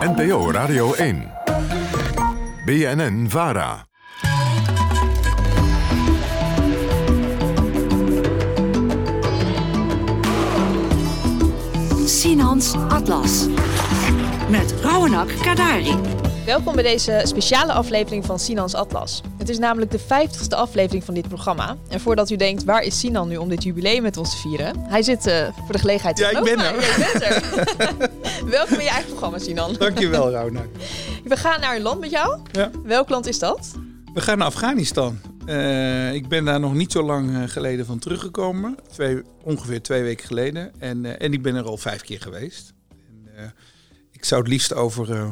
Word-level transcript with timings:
NPO 0.00 0.50
Radio 0.52 0.94
1. 0.96 1.28
BNN 2.64 3.28
Vara. 3.28 3.86
Sinans 12.06 12.74
Atlas. 12.88 13.46
Met 14.48 14.74
Rauwenak 14.82 15.28
Kadari. 15.42 16.19
Welkom 16.46 16.74
bij 16.74 16.82
deze 16.82 17.20
speciale 17.24 17.72
aflevering 17.72 18.24
van 18.24 18.38
Sinans 18.38 18.74
Atlas. 18.74 19.22
Het 19.38 19.48
is 19.48 19.58
namelijk 19.58 19.90
de 19.90 20.00
50ste 20.00 20.56
aflevering 20.56 21.04
van 21.04 21.14
dit 21.14 21.28
programma. 21.28 21.76
En 21.88 22.00
voordat 22.00 22.30
u 22.30 22.36
denkt, 22.36 22.64
waar 22.64 22.82
is 22.82 22.98
Sinan 22.98 23.28
nu 23.28 23.36
om 23.36 23.48
dit 23.48 23.62
jubileum 23.62 24.02
met 24.02 24.16
ons 24.16 24.30
te 24.30 24.36
vieren? 24.36 24.78
Hij 24.80 25.02
zit 25.02 25.26
uh, 25.26 25.48
voor 25.56 25.72
de 25.72 25.78
gelegenheid 25.78 26.18
Ja, 26.18 26.30
ik 26.30 26.44
ben 26.44 26.58
er. 26.58 26.74
bent 27.12 27.22
er. 27.22 28.10
Welkom 28.58 28.76
in 28.78 28.84
je 28.84 28.90
eigen 28.90 29.08
programma, 29.10 29.38
Sinan. 29.38 29.74
Dankjewel, 29.78 30.30
Raunak. 30.30 30.66
We 31.24 31.36
gaan 31.36 31.60
naar 31.60 31.76
een 31.76 31.82
land 31.82 32.00
met 32.00 32.10
jou. 32.10 32.40
Ja. 32.52 32.70
Welk 32.84 33.08
land 33.08 33.26
is 33.26 33.38
dat? 33.38 33.70
We 34.14 34.20
gaan 34.20 34.38
naar 34.38 34.46
Afghanistan. 34.46 35.18
Eh, 35.46 36.14
ik 36.14 36.28
ben 36.28 36.44
daar 36.44 36.60
nog 36.60 36.74
niet 36.74 36.92
zo 36.92 37.02
lang 37.02 37.36
eh, 37.36 37.48
geleden 37.48 37.86
van 37.86 37.98
teruggekomen. 37.98 38.76
Twee, 38.92 39.22
ongeveer 39.42 39.82
twee 39.82 40.02
weken 40.02 40.26
geleden. 40.26 40.72
En, 40.78 41.04
eh, 41.04 41.26
en 41.26 41.32
ik 41.32 41.42
ben 41.42 41.54
er 41.54 41.64
al 41.64 41.76
vijf 41.76 42.00
keer 42.02 42.20
geweest. 42.20 42.72
En, 42.88 43.28
eh, 43.36 43.44
ik 44.12 44.24
zou 44.24 44.40
het 44.40 44.50
liefst 44.50 44.74
over 44.74 45.12
eh, 45.12 45.28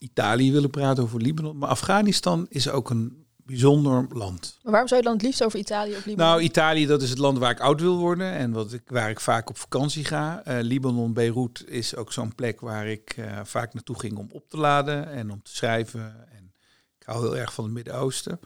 Italië 0.00 0.52
willen 0.52 0.70
praten, 0.70 1.02
over 1.02 1.20
Libanon. 1.20 1.58
Maar 1.58 1.68
Afghanistan 1.68 2.46
is 2.48 2.68
ook 2.68 2.90
een 2.90 3.26
bijzonder 3.50 4.06
land. 4.12 4.58
Maar 4.62 4.70
waarom 4.70 4.88
zou 4.88 5.00
je 5.00 5.06
dan 5.06 5.16
het 5.16 5.26
liefst 5.26 5.44
over 5.44 5.58
Italië 5.58 5.90
of 5.90 6.04
Libanon? 6.04 6.30
Nou, 6.30 6.42
Italië, 6.42 6.86
dat 6.86 7.02
is 7.02 7.10
het 7.10 7.18
land 7.18 7.38
waar 7.38 7.50
ik 7.50 7.60
oud 7.60 7.80
wil 7.80 7.98
worden 7.98 8.32
en 8.32 8.52
wat 8.52 8.72
ik, 8.72 8.82
waar 8.86 9.10
ik 9.10 9.20
vaak 9.20 9.48
op 9.48 9.58
vakantie 9.58 10.04
ga. 10.04 10.42
Eh, 10.44 10.58
Libanon, 10.60 11.12
Beirut 11.12 11.64
is 11.66 11.96
ook 11.96 12.12
zo'n 12.12 12.34
plek 12.34 12.60
waar 12.60 12.86
ik 12.86 13.14
eh, 13.16 13.40
vaak 13.44 13.74
naartoe 13.74 13.98
ging 13.98 14.18
om 14.18 14.28
op 14.32 14.48
te 14.48 14.56
laden 14.56 15.10
en 15.10 15.30
om 15.30 15.42
te 15.42 15.54
schrijven. 15.54 16.28
En 16.32 16.52
ik 16.98 17.06
hou 17.06 17.22
heel 17.22 17.36
erg 17.36 17.52
van 17.52 17.64
het 17.64 17.72
Midden-Oosten. 17.72 18.40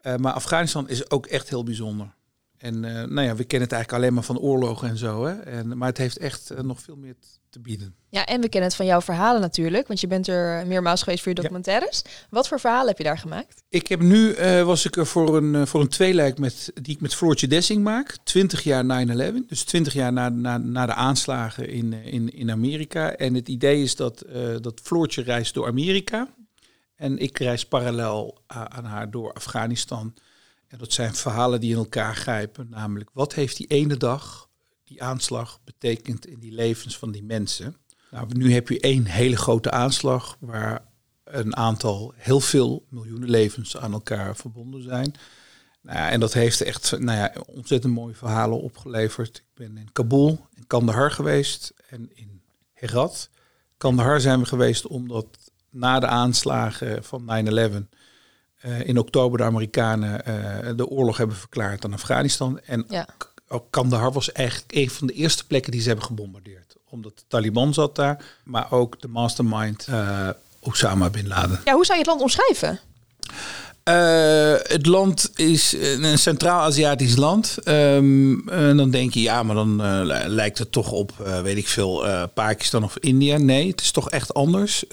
Eh, 0.00 0.16
maar 0.16 0.32
Afghanistan 0.32 0.88
is 0.88 1.10
ook 1.10 1.26
echt 1.26 1.48
heel 1.48 1.64
bijzonder. 1.64 2.14
En 2.56 2.80
nou 2.80 3.22
ja, 3.22 3.34
we 3.34 3.44
kennen 3.44 3.68
het 3.68 3.72
eigenlijk 3.72 3.92
alleen 3.92 4.14
maar 4.14 4.22
van 4.22 4.38
oorlogen 4.38 4.88
en 4.88 4.96
zo. 4.96 5.24
Hè? 5.24 5.32
En, 5.32 5.78
maar 5.78 5.88
het 5.88 5.98
heeft 5.98 6.18
echt 6.18 6.62
nog 6.62 6.80
veel 6.80 6.96
meer 6.96 7.14
te 7.52 7.60
bieden. 7.60 7.94
Ja, 8.08 8.26
en 8.26 8.40
we 8.40 8.48
kennen 8.48 8.68
het 8.68 8.78
van 8.78 8.86
jouw 8.86 9.00
verhalen 9.00 9.40
natuurlijk. 9.40 9.86
Want 9.86 10.00
je 10.00 10.06
bent 10.06 10.28
er 10.28 10.66
meermaals 10.66 11.02
geweest 11.02 11.22
voor 11.22 11.30
je 11.32 11.36
Ja. 11.36 11.42
documentaires. 11.42 12.02
Wat 12.30 12.48
voor 12.48 12.60
verhalen 12.60 12.86
heb 12.88 12.98
je 12.98 13.04
daar 13.04 13.18
gemaakt? 13.18 13.62
Ik 13.68 13.86
heb 13.86 14.00
nu, 14.00 14.32
eh, 14.32 14.62
was 14.62 14.84
ik 14.86 14.96
er 14.96 15.06
voor 15.06 15.36
een, 15.36 15.54
eh, 15.54 15.66
voor 15.66 15.80
een 15.80 15.88
tweeluik 15.88 16.38
met, 16.38 16.70
die 16.74 16.94
ik 16.94 17.00
met 17.00 17.14
Floortje 17.14 17.46
Dessing 17.46 17.82
maak. 17.82 18.16
20 18.24 18.62
jaar 18.62 18.84
9-11. 18.84 19.46
Dus 19.48 19.64
20 19.64 19.92
jaar 19.92 20.12
na, 20.12 20.28
na, 20.28 20.58
na 20.58 20.86
de 20.86 20.94
aanslagen 20.94 21.68
in, 21.68 21.92
eh, 21.92 22.12
in, 22.12 22.32
in 22.34 22.50
Amerika. 22.50 23.12
En 23.16 23.34
het 23.34 23.48
idee 23.48 23.82
is 23.82 23.96
dat, 23.96 24.20
eh, 24.20 24.56
dat 24.60 24.80
Floortje 24.82 25.22
reist 25.22 25.54
door 25.54 25.66
Amerika. 25.66 26.28
En 26.96 27.18
ik 27.18 27.38
reis 27.38 27.66
parallel 27.66 28.38
aan 28.46 28.84
haar 28.84 29.10
door 29.10 29.32
Afghanistan. 29.32 30.14
En 30.68 30.78
dat 30.78 30.92
zijn 30.92 31.14
verhalen 31.14 31.60
die 31.60 31.70
in 31.70 31.76
elkaar 31.76 32.16
grijpen. 32.16 32.66
Namelijk, 32.70 33.10
wat 33.12 33.34
heeft 33.34 33.56
die 33.56 33.66
ene 33.66 33.96
dag, 33.96 34.48
die 34.92 35.02
aanslag, 35.02 35.60
betekend 35.64 36.26
in 36.26 36.38
die 36.38 36.52
levens 36.52 36.98
van 36.98 37.10
die 37.10 37.24
mensen? 37.24 37.76
Nou, 38.10 38.26
nu 38.32 38.52
heb 38.52 38.68
je 38.68 38.80
één 38.80 39.04
hele 39.04 39.36
grote 39.36 39.70
aanslag 39.70 40.36
waar 40.40 40.84
een 41.24 41.56
aantal, 41.56 42.12
heel 42.16 42.40
veel 42.40 42.86
miljoenen 42.88 43.30
levens 43.30 43.76
aan 43.76 43.92
elkaar 43.92 44.36
verbonden 44.36 44.82
zijn. 44.82 45.14
Nou 45.80 45.98
ja, 45.98 46.10
en 46.10 46.20
dat 46.20 46.32
heeft 46.32 46.60
echt 46.60 46.98
nou 46.98 47.18
ja, 47.18 47.34
ontzettend 47.46 47.94
mooie 47.94 48.14
verhalen 48.14 48.60
opgeleverd. 48.60 49.36
Ik 49.36 49.54
ben 49.54 49.76
in 49.76 49.92
Kabul, 49.92 50.46
in 50.54 50.66
Kandahar 50.66 51.10
geweest 51.10 51.72
en 51.88 52.10
in 52.14 52.42
Herat. 52.72 53.30
Kandahar 53.76 54.20
zijn 54.20 54.40
we 54.40 54.46
geweest 54.46 54.86
omdat 54.86 55.26
na 55.70 56.00
de 56.00 56.06
aanslagen 56.06 57.04
van 57.04 57.46
9-11 57.48 57.96
eh, 58.56 58.86
in 58.88 58.98
oktober 58.98 59.38
de 59.38 59.44
Amerikanen 59.44 60.24
eh, 60.24 60.76
de 60.76 60.86
oorlog 60.86 61.16
hebben 61.16 61.36
verklaard 61.36 61.84
aan 61.84 61.92
Afghanistan. 61.92 62.60
En 62.60 62.84
Ja. 62.88 63.08
Ook 63.52 63.64
Kandahar 63.70 64.12
was 64.12 64.32
eigenlijk 64.32 64.72
een 64.74 64.90
van 64.90 65.06
de 65.06 65.12
eerste 65.12 65.46
plekken 65.46 65.72
die 65.72 65.80
ze 65.80 65.86
hebben 65.86 66.06
gebombardeerd. 66.06 66.74
Omdat 66.88 67.12
de 67.16 67.22
Taliban 67.28 67.74
zat 67.74 67.96
daar, 67.96 68.24
maar 68.44 68.66
ook 68.72 69.00
de 69.00 69.08
mastermind 69.08 69.86
eh, 69.88 70.28
Osama 70.60 71.10
Bin 71.10 71.26
Laden. 71.28 71.60
Ja, 71.64 71.74
hoe 71.74 71.84
zou 71.84 71.98
je 71.98 72.04
het 72.04 72.06
land 72.06 72.20
omschrijven? 72.22 72.80
Eh, 73.82 74.54
het 74.74 74.86
land 74.86 75.30
is 75.34 75.72
een 75.78 76.18
Centraal-Aziatisch 76.18 77.16
land. 77.16 77.58
Ehm, 77.64 78.48
en 78.48 78.76
dan 78.76 78.90
denk 78.90 79.14
je, 79.14 79.20
ja, 79.20 79.42
maar 79.42 79.54
dan 79.54 79.82
eh, 79.82 80.00
li- 80.02 80.28
lijkt 80.28 80.58
het 80.58 80.72
toch 80.72 80.90
op, 80.92 81.12
weet 81.42 81.56
ik 81.56 81.68
veel, 81.68 82.06
Pakistan 82.34 82.84
of 82.84 82.96
India. 82.98 83.38
Nee, 83.38 83.68
het 83.70 83.80
is 83.80 83.90
toch 83.90 84.10
echt 84.10 84.34
anders. 84.34 84.84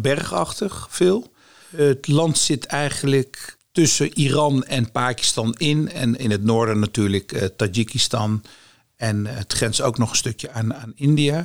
Bergachtig 0.00 0.86
veel. 0.90 1.30
Het 1.76 2.08
land 2.08 2.38
zit 2.38 2.66
eigenlijk 2.66 3.56
tussen 3.80 4.18
Iran 4.18 4.64
en 4.64 4.90
Pakistan 4.90 5.54
in. 5.58 5.90
En 5.92 6.16
in 6.16 6.30
het 6.30 6.44
noorden 6.44 6.78
natuurlijk 6.78 7.32
eh, 7.32 7.44
Tajikistan. 7.44 8.42
En 8.96 9.26
het 9.26 9.52
grenst 9.52 9.80
ook 9.80 9.98
nog 9.98 10.10
een 10.10 10.16
stukje 10.16 10.50
aan, 10.50 10.74
aan 10.74 10.92
India. 10.94 11.36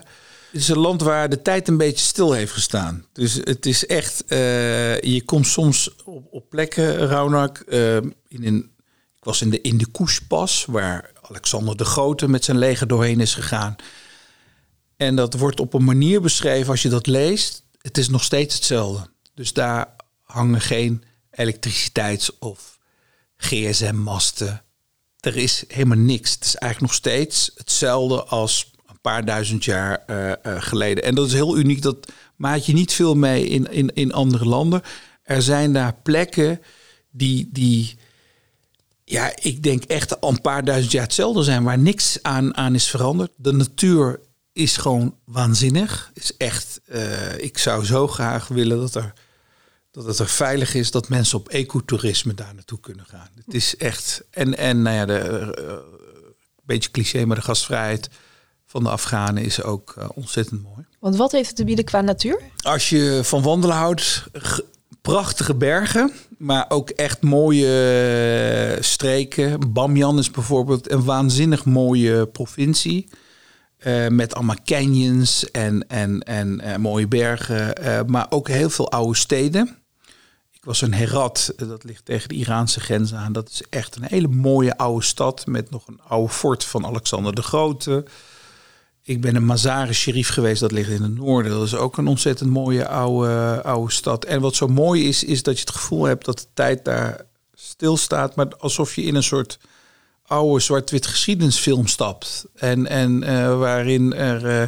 Het 0.52 0.62
is 0.62 0.68
een 0.68 0.78
land 0.78 1.02
waar 1.02 1.30
de 1.30 1.42
tijd 1.42 1.68
een 1.68 1.78
beetje 1.78 2.06
stil 2.06 2.32
heeft 2.32 2.52
gestaan. 2.52 3.06
Dus 3.14 3.34
het 3.34 3.66
is 3.66 3.86
echt, 3.86 4.26
eh, 4.26 5.02
je 5.02 5.22
komt 5.26 5.48
soms 5.48 5.96
op, 6.04 6.28
op 6.32 6.50
plekken, 6.50 7.08
Raunak, 7.08 7.58
eh, 7.58 7.96
in 8.28 8.74
ik 9.18 9.24
was 9.24 9.42
in 9.42 9.50
de 9.50 9.60
Hindukush-pas, 9.62 10.66
waar 10.68 11.12
Alexander 11.22 11.78
de 11.78 11.86
Grote 11.86 12.28
met 12.28 12.44
zijn 12.44 12.58
leger 12.58 12.88
doorheen 12.88 13.20
is 13.20 13.34
gegaan. 13.34 13.76
En 14.98 15.16
dat 15.16 15.34
wordt 15.34 15.60
op 15.60 15.74
een 15.74 15.84
manier 15.84 16.22
beschreven, 16.22 16.70
als 16.72 16.82
je 16.82 16.90
dat 16.90 17.08
leest, 17.08 17.64
het 17.82 17.98
is 17.98 18.10
nog 18.10 18.24
steeds 18.24 18.56
hetzelfde. 18.56 19.08
Dus 19.34 19.54
daar 19.54 19.96
hangen 20.22 20.62
geen 20.62 21.04
elektriciteits- 21.36 22.40
of 22.40 22.80
gsm-masten. 23.38 24.64
Er 25.20 25.36
is 25.36 25.64
helemaal 25.68 25.98
niks. 25.98 26.32
Het 26.32 26.44
is 26.44 26.56
eigenlijk 26.56 26.92
nog 26.92 27.02
steeds 27.02 27.52
hetzelfde 27.56 28.24
als 28.24 28.72
een 28.86 29.02
paar 29.02 29.26
duizend 29.26 29.66
jaar 29.66 30.04
eh, 30.06 30.32
eh, 30.32 30.38
geleden. 30.44 31.04
En 31.04 31.16
dat 31.16 31.28
is 31.28 31.34
heel 31.34 31.58
uniek. 31.58 31.82
Dat 31.82 32.12
maak 32.36 32.60
je 32.60 32.74
niet 32.74 32.94
veel 32.94 33.16
mee 33.16 33.48
in, 33.48 33.72
in, 33.72 33.94
in 33.94 34.14
andere 34.14 34.46
landen. 34.46 34.82
Er 35.24 35.42
zijn 35.42 35.74
daar 35.74 35.96
plekken 36.04 36.62
die, 37.12 37.50
die, 37.52 37.98
ja, 39.04 39.32
ik 39.42 39.64
denk 39.64 39.84
echt 39.84 40.22
al 40.22 40.30
een 40.30 40.42
paar 40.42 40.66
duizend 40.66 40.92
jaar 40.92 41.04
hetzelfde 41.04 41.44
zijn, 41.44 41.64
waar 41.64 41.80
niks 41.80 42.20
aan, 42.22 42.58
aan 42.58 42.76
is 42.76 42.88
veranderd. 42.88 43.32
De 43.36 43.54
natuur 43.54 44.20
is 44.54 44.78
gewoon 44.78 45.16
waanzinnig. 45.26 46.12
Is 46.14 46.38
echt, 46.38 46.82
eh, 46.86 47.38
ik 47.38 47.58
zou 47.58 47.86
zo 47.86 48.08
graag 48.08 48.48
willen 48.48 48.80
dat 48.80 48.96
er 48.96 49.14
dat 49.96 50.06
het 50.06 50.20
er 50.20 50.28
veilig 50.30 50.74
is 50.74 50.92
dat 50.92 51.10
mensen 51.10 51.38
op 51.38 51.50
ecotourisme 51.50 52.34
daar 52.34 52.54
naartoe 52.56 52.80
kunnen 52.80 53.06
gaan. 53.06 53.28
Het 53.46 53.54
is 53.54 53.78
echt. 53.78 54.24
En, 54.30 54.58
en 54.58 54.82
nou 54.82 54.96
ja, 54.96 55.06
de, 55.06 55.18
eh, 55.18 55.74
beetje 56.64 56.92
cliché, 56.92 57.26
maar 57.26 57.36
de 57.36 57.42
gastvrijheid 57.42 58.10
van 58.66 58.84
de 58.84 58.90
Afghanen 58.90 59.44
is 59.44 59.64
ook 59.64 59.96
eh, 59.98 60.08
ontzettend 60.14 60.64
mooi. 60.64 60.86
Want 61.00 61.16
wat 61.16 61.32
heeft 61.32 61.48
het 61.48 61.56
te 61.56 61.64
bieden 61.64 61.86
qua 61.86 62.02
natuur? 62.02 62.42
Als 62.62 62.90
je 62.90 63.20
van 63.24 63.42
wandelen 63.42 63.76
houdt, 63.76 64.24
prachtige 65.02 65.56
bergen, 65.56 66.12
maar 66.38 66.66
ook 66.70 66.90
echt 66.90 67.22
mooie 67.22 68.76
eh, 68.76 68.84
streken. 68.84 69.74
Bamyan 69.74 70.20
is 70.20 70.32
bijvoorbeeld 70.32 70.92
een 70.92 71.04
waanzinnig 71.04 71.66
mooie 71.66 72.28
provincie. 72.28 73.10
eh, 73.78 74.08
met 74.08 74.36
allemaal 74.36 74.56
canyons 74.64 75.52
en, 75.52 75.88
en, 75.88 76.20
en 76.20 76.60
eh, 76.62 76.78
mooie 76.78 77.08
bergen, 77.08 77.76
eh, 77.76 78.00
maar 78.06 78.26
ook 78.30 78.48
heel 78.48 78.70
veel 78.70 78.92
oude 78.92 79.18
steden. 79.18 79.78
Was 80.66 80.82
in 80.82 80.94
Herat, 80.94 81.54
dat 81.56 81.84
ligt 81.84 82.06
tegen 82.06 82.30
de 82.30 82.36
Iraanse 82.36 82.80
grens 82.80 83.14
aan. 83.14 83.34
Dat 83.34 83.50
is 83.50 83.64
echt 83.70 83.96
een 83.96 84.04
hele 84.04 84.28
mooie 84.28 84.78
oude 84.78 85.06
stad 85.06 85.46
met 85.46 85.70
nog 85.70 85.88
een 85.88 86.00
oude 86.08 86.34
fort 86.34 86.64
van 86.64 86.86
Alexander 86.86 87.36
de 87.36 87.42
Grote. 87.42 88.06
Ik 89.02 89.22
ben 89.22 89.36
in 89.36 89.46
Mazar-e 89.46 89.94
Sharif 89.94 90.30
geweest, 90.30 90.60
dat 90.60 90.72
ligt 90.72 90.90
in 90.90 91.02
het 91.02 91.16
noorden. 91.16 91.52
Dat 91.52 91.66
is 91.66 91.76
ook 91.76 91.98
een 91.98 92.08
ontzettend 92.08 92.50
mooie 92.50 92.88
oude, 92.88 93.62
oude 93.64 93.92
stad. 93.92 94.26
En 94.26 94.42
wat 94.42 94.56
zo 94.56 94.68
mooi 94.68 95.08
is, 95.08 95.24
is 95.24 95.44
dat 95.44 95.56
je 95.56 95.66
het 95.66 95.76
gevoel 95.76 96.04
hebt 96.04 96.26
dat 96.26 96.40
de 96.40 96.48
tijd 96.54 96.86
daar 96.86 97.26
stilstaat, 97.54 98.36
maar 98.36 98.58
alsof 98.58 98.96
je 98.96 99.04
in 99.04 99.16
een 99.16 99.24
soort 99.24 99.60
oude 100.26 100.60
zwart-wit 100.60 101.08
geschiedenisfilm 101.08 101.88
stapt. 101.88 102.46
En, 102.56 102.88
en 102.88 103.24
eh, 103.24 103.58
waarin 103.58 104.14
er 104.14 104.62
eh, 104.62 104.68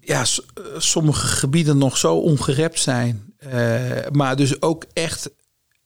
ja, 0.00 0.20
eh, 0.22 0.64
sommige 0.78 1.26
gebieden 1.26 1.78
nog 1.78 1.96
zo 1.96 2.16
ongerept 2.16 2.80
zijn. 2.80 3.33
Eh, 3.50 4.10
maar 4.12 4.36
dus 4.36 4.62
ook 4.62 4.84
echt 4.92 5.30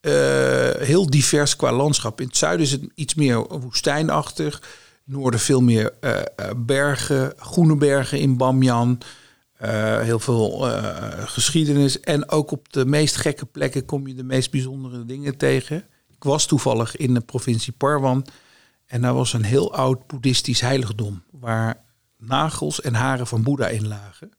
eh, 0.01 0.71
heel 0.79 1.11
divers 1.11 1.57
qua 1.57 1.73
landschap. 1.73 2.21
In 2.21 2.27
het 2.27 2.37
zuiden 2.37 2.67
is 2.67 2.73
het 2.73 2.89
iets 2.95 3.15
meer 3.15 3.47
woestijnachtig. 3.61 4.63
Noorden 5.05 5.41
veel 5.41 5.61
meer 5.61 5.93
eh, 6.01 6.23
bergen, 6.57 7.33
groene 7.37 7.77
bergen 7.77 8.19
in 8.19 8.37
Bamyan. 8.37 9.01
Eh, 9.53 10.01
heel 10.01 10.19
veel 10.19 10.51
geschiedenis. 11.27 12.01
En 12.01 12.31
ook 12.31 12.51
op 12.51 12.73
de 12.73 12.87
meest 12.87 13.17
gekke 13.17 13.47
plekken 13.47 13.85
kom 13.85 14.07
je 14.07 14.15
de 14.15 14.23
meest 14.23 14.51
bijzondere 14.51 15.05
dingen 15.05 15.37
tegen. 15.37 15.77
Ik 16.09 16.25
was 16.25 16.47
toevallig 16.47 16.97
in 16.97 17.15
de 17.15 17.21
provincie 17.21 17.73
Parwan. 17.73 18.27
En 18.87 19.01
daar 19.01 19.15
was 19.15 19.33
een 19.33 19.45
heel 19.45 19.75
oud 19.75 20.07
boeddhistisch 20.07 20.61
heiligdom. 20.61 21.23
Waar 21.31 21.85
nagels 22.19 22.81
en 22.81 22.95
haren 22.95 23.27
van 23.27 23.43
Boeddha 23.43 23.69
in 23.69 23.89
lagen. 23.89 24.31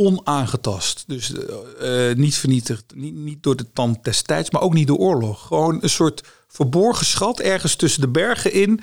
Onaangetast. 0.00 1.04
Dus 1.06 1.32
eh, 1.32 2.10
eh, 2.10 2.16
niet 2.16 2.34
vernietigd, 2.34 2.84
niet, 2.94 3.14
niet 3.14 3.42
door 3.42 3.56
de 3.56 3.72
tand 3.72 4.04
destijds, 4.04 4.50
maar 4.50 4.62
ook 4.62 4.74
niet 4.74 4.86
door 4.86 4.98
oorlog. 4.98 5.46
Gewoon 5.46 5.78
een 5.80 5.90
soort 5.90 6.22
verborgen 6.48 7.06
schat 7.06 7.40
ergens 7.40 7.74
tussen 7.74 8.00
de 8.00 8.08
bergen 8.08 8.52
in. 8.52 8.80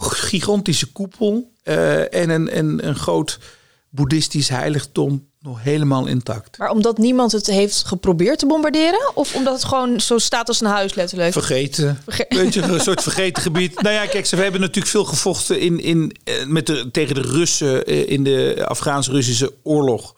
Gigantische 0.00 0.92
koepel 0.92 1.50
eh, 1.62 2.14
en 2.14 2.30
een, 2.30 2.58
een, 2.58 2.86
een 2.86 2.94
groot 2.94 3.38
boeddhistisch 3.90 4.48
heiligdom 4.48 5.30
nog 5.40 5.62
helemaal 5.62 6.06
intact. 6.06 6.58
Maar 6.58 6.70
omdat 6.70 6.98
niemand 6.98 7.32
het 7.32 7.46
heeft 7.46 7.84
geprobeerd 7.84 8.38
te 8.38 8.46
bombarderen? 8.46 9.10
Of 9.14 9.34
omdat 9.34 9.54
het 9.54 9.64
gewoon 9.64 10.00
zo 10.00 10.18
staat 10.18 10.48
als 10.48 10.60
een 10.60 10.66
huis 10.66 10.94
letterlijk? 10.94 11.32
Vergeten. 11.32 12.02
Je, 12.28 12.62
een 12.62 12.80
soort 12.80 13.02
vergeten 13.02 13.42
gebied. 13.42 13.82
Nou 13.82 13.94
ja, 13.94 14.06
kijk, 14.06 14.26
ze 14.26 14.36
hebben 14.36 14.60
natuurlijk 14.60 14.86
veel 14.86 15.04
gevochten 15.04 15.60
in, 15.60 15.80
in, 15.80 16.16
met 16.46 16.66
de, 16.66 16.90
tegen 16.90 17.14
de 17.14 17.20
Russen 17.20 17.86
in 18.06 18.24
de 18.24 18.64
Afghaans-Russische 18.66 19.54
oorlog. 19.62 20.14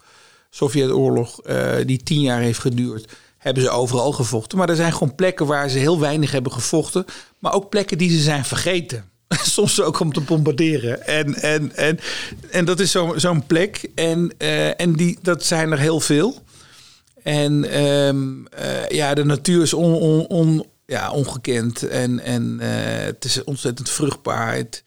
Sovjet-oorlog, 0.54 1.40
uh, 1.46 1.74
die 1.86 2.02
tien 2.02 2.20
jaar 2.20 2.40
heeft 2.40 2.58
geduurd, 2.58 3.12
hebben 3.38 3.62
ze 3.62 3.70
overal 3.70 4.12
gevochten. 4.12 4.58
Maar 4.58 4.68
er 4.68 4.76
zijn 4.76 4.92
gewoon 4.92 5.14
plekken 5.14 5.46
waar 5.46 5.68
ze 5.68 5.78
heel 5.78 6.00
weinig 6.00 6.30
hebben 6.30 6.52
gevochten. 6.52 7.04
Maar 7.38 7.52
ook 7.52 7.68
plekken 7.70 7.98
die 7.98 8.10
ze 8.10 8.22
zijn 8.22 8.44
vergeten. 8.44 9.04
Soms 9.56 9.80
ook 9.80 10.00
om 10.00 10.12
te 10.12 10.20
bombarderen. 10.20 11.06
En, 11.06 11.34
en, 11.34 11.76
en, 11.76 12.00
en 12.50 12.64
dat 12.64 12.80
is 12.80 12.96
zo'n 13.16 13.46
plek. 13.46 13.88
En, 13.94 14.32
uh, 14.38 14.80
en 14.80 14.92
die, 14.92 15.18
dat 15.22 15.44
zijn 15.44 15.72
er 15.72 15.78
heel 15.78 16.00
veel. 16.00 16.38
En 17.22 17.82
um, 17.84 18.46
uh, 18.58 18.88
ja, 18.88 19.14
de 19.14 19.24
natuur 19.24 19.62
is 19.62 19.74
on, 19.74 20.26
on, 20.26 20.66
ja, 20.86 21.10
ongekend. 21.10 21.82
En, 21.88 22.20
en 22.20 22.60
het 22.60 23.24
is 23.24 23.44
ontzettend 23.44 23.90
vruchtbaar. 23.90 24.54
Het, 24.54 24.82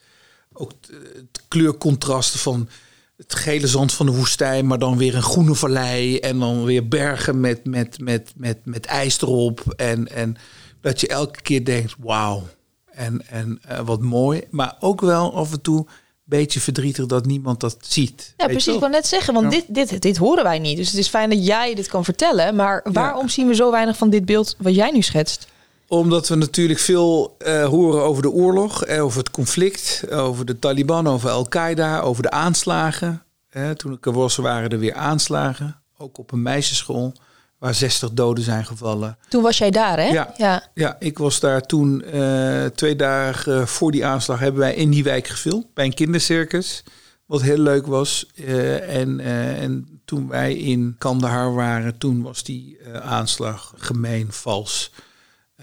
ook 0.54 0.72
het 1.14 1.42
kleurcontrasten 1.48 2.40
van 2.40 2.70
het 3.18 3.36
gele 3.36 3.68
zand 3.68 3.94
van 3.94 4.06
de 4.06 4.12
woestijn, 4.12 4.68
maar 4.68 4.80
dan 4.80 4.98
weer 4.98 5.16
een 5.16 5.22
groene 5.22 5.56
vallei 5.56 6.18
en 6.20 6.40
dan 6.40 6.64
weer 6.64 6.88
bergen 6.88 7.40
met, 7.40 7.66
met, 7.66 8.00
met, 8.00 8.34
met, 8.36 8.58
met 8.64 8.86
ijs 8.86 9.22
erop. 9.22 9.74
En, 9.76 10.08
en 10.08 10.38
dat 10.82 11.02
je 11.02 11.08
elke 11.08 11.42
keer 11.42 11.66
denkt, 11.66 11.96
wauw, 12.00 12.44
en, 12.92 13.28
en 13.30 13.62
uh, 13.72 13.80
wat 13.80 14.02
mooi. 14.02 14.42
Maar 14.50 14.76
ook 14.80 15.02
wel 15.02 15.36
af 15.36 15.52
en 15.52 15.62
toe 15.62 15.78
een 15.78 15.88
beetje 16.24 16.60
verdrietig 16.60 17.06
dat 17.06 17.26
niemand 17.26 17.60
dat 17.60 17.78
ziet. 17.80 18.34
Ja, 18.38 18.46
precies. 18.46 18.74
Ik 18.74 18.80
wil 18.80 18.90
net 18.90 19.08
zeggen, 19.08 19.34
want 19.34 19.52
dit, 19.52 19.66
dit, 19.68 20.02
dit 20.02 20.18
horen 20.18 20.44
wij 20.44 20.60
niet. 20.60 20.78
Dus 20.78 20.88
het 20.88 20.98
is 20.98 21.08
fijn 21.08 21.30
dat 21.30 21.46
jij 21.46 21.76
dit 21.76 21.88
kan 21.88 22.04
vertellen. 22.04 22.56
Maar 22.56 22.86
waarom 22.92 23.30
zien 23.30 23.48
we 23.48 23.56
zo 23.56 23.72
weinig 23.72 23.98
van 23.98 24.10
dit 24.10 24.26
beeld 24.26 24.56
wat 24.58 24.76
jij 24.76 24.92
nu 24.92 25.02
schetst? 25.02 25.48
Omdat 25.88 26.28
we 26.28 26.36
natuurlijk 26.36 26.80
veel 26.80 27.38
uh, 27.48 27.66
horen 27.66 28.04
over 28.04 28.22
de 28.22 28.30
oorlog, 28.30 28.84
eh, 28.84 29.04
over 29.04 29.20
het 29.20 29.32
conflict, 29.32 30.12
over 30.12 30.46
de 30.46 30.60
Taliban, 30.60 31.08
over 31.08 31.30
Al-Qaeda, 31.30 32.00
over 32.00 32.24
de 32.24 32.32
aanslagen. 32.32 33.24
Eh, 33.50 33.70
toen 33.70 33.94
ik 33.94 34.06
er 34.06 34.14
was, 34.14 34.36
waren 34.36 34.70
er 34.70 34.80
weer 34.80 34.94
aanslagen. 34.94 35.82
Ook 35.98 36.18
op 36.18 36.32
een 36.32 36.42
meisjesschool 36.42 37.14
waar 37.58 37.74
60 37.74 38.12
doden 38.12 38.44
zijn 38.44 38.66
gevallen. 38.66 39.18
Toen 39.30 39.44
was 39.44 39.58
jij 39.58 39.72
daar, 39.72 39.98
hè? 39.98 40.08
Ja, 40.08 40.34
ja. 40.38 40.64
ja 40.74 40.96
ik 41.00 41.18
was 41.18 41.40
daar 41.40 41.62
toen 41.62 42.04
uh, 42.14 42.66
twee 42.66 42.96
dagen 42.96 43.68
voor 43.68 43.92
die 43.92 44.06
aanslag 44.06 44.40
hebben 44.40 44.62
wij 44.62 44.76
in 44.76 44.90
die 44.90 45.04
wijk 45.04 45.28
gefilmd 45.28 45.74
bij 45.74 45.86
een 45.86 45.94
kindercircus. 45.94 46.84
Wat 47.26 47.42
heel 47.42 47.58
leuk 47.58 47.86
was. 47.86 48.26
Uh, 48.36 48.96
en, 48.96 49.20
uh, 49.20 49.62
en 49.62 50.02
toen 50.06 50.28
wij 50.28 50.54
in 50.54 50.96
Kandahar 50.98 51.54
waren, 51.54 51.98
toen 51.98 52.22
was 52.22 52.44
die 52.44 52.78
aanslag 53.02 53.74
gemeen, 53.78 54.28
vals 54.30 54.92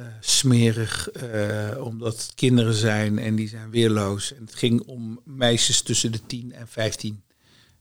uh, 0.00 0.06
smerig, 0.20 1.08
uh, 1.23 1.85
omdat 1.85 2.12
het 2.12 2.32
kinderen 2.35 2.75
zijn 2.75 3.19
en 3.19 3.35
die 3.35 3.49
zijn 3.49 3.70
weerloos. 3.70 4.35
En 4.35 4.44
het 4.44 4.55
ging 4.55 4.81
om 4.81 5.20
meisjes 5.25 5.82
tussen 5.82 6.12
de 6.12 6.26
10 6.26 6.52
en 6.52 6.69
15 6.69 7.23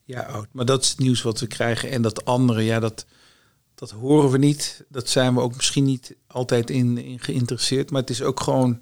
jaar 0.04 0.26
oud. 0.26 0.48
Maar 0.52 0.66
dat 0.66 0.84
is 0.84 0.90
het 0.90 1.00
nieuws 1.00 1.22
wat 1.22 1.40
we 1.40 1.48
krijgen. 1.48 1.92
En 1.92 2.02
dat 2.02 2.26
andere, 2.26 2.62
ja, 2.62 2.80
dat, 2.80 3.06
dat 3.76 3.92
horen 3.92 4.30
we 4.30 4.38
niet. 4.38 4.86
Dat 4.90 5.10
zijn 5.10 5.34
we 5.34 5.42
ook 5.42 5.56
misschien 5.56 5.84
niet 5.84 6.16
altijd 6.28 6.70
in, 6.70 7.20
geïnteresseerd. 7.22 7.92
Maar 7.92 8.02
het 8.02 8.10
is 8.10 8.22
ook 8.22 8.40
gewoon, 8.40 8.82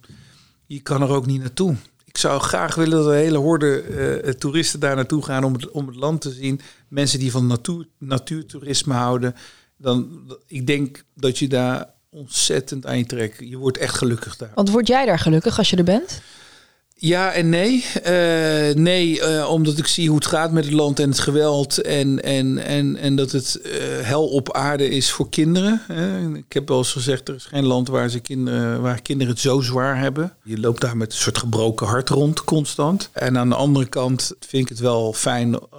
je 0.66 0.80
kan 0.80 1.02
er 1.02 1.10
ook 1.10 1.26
niet 1.26 1.42
naartoe. 1.42 1.76
Ik 2.06 2.18
zou 2.18 2.42
graag 2.42 2.76
willen 2.76 2.98
dat 2.98 3.08
de 3.08 3.16
hele 3.16 3.38
horde 3.38 3.84
uh, 4.24 4.34
toeristen 4.34 4.80
daar 4.80 4.96
naartoe 4.96 5.24
gaan 5.24 5.44
om 5.44 5.54
het, 5.54 5.72
om 5.72 5.88
het 5.88 5.96
land 5.96 6.22
te 6.22 6.32
zien. 6.32 6.62
Mensen 6.88 7.20
die 7.20 7.32
van 7.32 7.48
natuur, 7.48 7.88
natuurtoerisme 7.98 8.94
houden. 8.94 9.36
Dan, 9.78 10.22
ik 10.48 10.68
denk 10.68 11.04
dat 11.14 11.38
je 11.38 11.48
daar 11.48 11.94
ontzettend 12.12 12.86
aan 12.86 12.98
je. 12.98 13.32
Je 13.38 13.58
wordt 13.58 13.78
echt 13.78 13.98
gelukkig 13.98 14.38
daar. 14.38 14.52
Want 14.56 14.70
word 14.70 14.88
jij 14.88 15.06
daar 15.06 15.20
gelukkig 15.20 15.58
als 15.58 15.70
je 15.70 15.78
er 15.78 15.84
bent? 15.84 16.22
Ja 16.96 17.32
en 17.32 17.50
nee. 17.50 17.86
Uh, 18.08 18.76
nee, 18.76 19.20
uh, 19.20 19.50
omdat 19.50 19.78
ik 19.78 19.88
zie 19.88 20.08
hoe 20.08 20.18
het 20.18 20.26
gaat 20.26 20.52
met 20.52 20.66
het 20.66 20.74
land 20.74 21.00
en 21.00 21.10
het 21.10 21.20
geweld. 21.20 21.82
En, 21.82 22.24
en, 22.24 22.58
en, 22.58 22.98
en 22.98 23.16
dat 23.16 23.32
het 23.32 23.60
uh, 23.64 23.72
hel 24.02 24.28
op 24.28 24.54
aarde 24.54 24.90
is 24.90 25.12
voor 25.12 25.30
kinderen. 25.30 25.82
ik 26.48 26.54
heb 26.54 26.68
wel 26.68 26.78
eens 26.78 26.92
gezegd, 26.92 27.28
er 27.28 27.36
is 27.36 27.46
geen 27.46 27.66
land 27.66 27.88
waar, 27.88 28.10
ze 28.10 28.20
kinderen, 28.20 28.82
waar 28.82 29.02
kinderen 29.02 29.34
het 29.34 29.42
zo 29.42 29.62
zwaar 29.62 29.98
hebben. 29.98 30.34
Je 30.44 30.60
loopt 30.60 30.82
daar 30.82 30.98
met 30.98 31.12
een 31.12 31.18
soort 31.18 31.38
gebroken 31.38 31.88
hart 31.88 32.10
rond, 32.10 32.44
constant. 32.44 33.10
En 33.14 33.38
aan 33.38 33.50
de 33.50 33.56
andere 33.56 33.86
kant 33.86 34.34
vind 34.40 34.64
ik 34.64 34.70
het 34.70 34.80
wel 34.80 35.14
fijn 35.14 35.72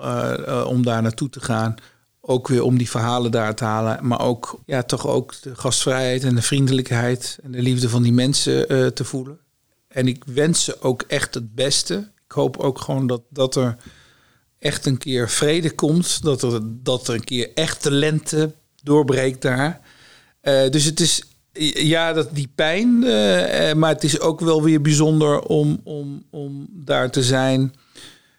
om 0.66 0.84
daar 0.84 1.02
naartoe 1.02 1.28
te 1.30 1.40
gaan 1.40 1.74
ook 2.24 2.48
weer 2.48 2.62
om 2.62 2.78
die 2.78 2.90
verhalen 2.90 3.30
daar 3.30 3.54
te 3.54 3.64
halen. 3.64 4.06
Maar 4.06 4.20
ook, 4.20 4.60
ja, 4.66 4.82
toch 4.82 5.06
ook 5.06 5.34
de 5.42 5.54
gastvrijheid 5.54 6.24
en 6.24 6.34
de 6.34 6.42
vriendelijkheid 6.42 7.38
en 7.42 7.52
de 7.52 7.62
liefde 7.62 7.88
van 7.88 8.02
die 8.02 8.12
mensen 8.12 8.72
uh, 8.72 8.86
te 8.86 9.04
voelen. 9.04 9.38
En 9.88 10.08
ik 10.08 10.24
wens 10.26 10.64
ze 10.64 10.80
ook 10.80 11.02
echt 11.02 11.34
het 11.34 11.54
beste. 11.54 12.10
Ik 12.24 12.32
hoop 12.32 12.56
ook 12.56 12.78
gewoon 12.78 13.06
dat, 13.06 13.22
dat 13.28 13.56
er 13.56 13.76
echt 14.58 14.86
een 14.86 14.98
keer 14.98 15.30
vrede 15.30 15.70
komt. 15.70 16.22
Dat 16.22 16.42
er, 16.42 16.60
dat 16.64 17.08
er 17.08 17.14
een 17.14 17.24
keer 17.24 17.50
echte 17.54 17.90
lente 17.90 18.54
doorbreekt 18.82 19.42
daar. 19.42 19.80
Uh, 20.42 20.70
dus 20.70 20.84
het 20.84 21.00
is, 21.00 21.22
ja, 21.74 22.12
dat, 22.12 22.34
die 22.34 22.52
pijn. 22.54 22.88
Uh, 22.88 23.72
maar 23.72 23.92
het 23.92 24.04
is 24.04 24.20
ook 24.20 24.40
wel 24.40 24.62
weer 24.62 24.80
bijzonder 24.80 25.40
om, 25.40 25.80
om, 25.84 26.24
om 26.30 26.66
daar 26.70 27.10
te 27.10 27.22
zijn 27.22 27.74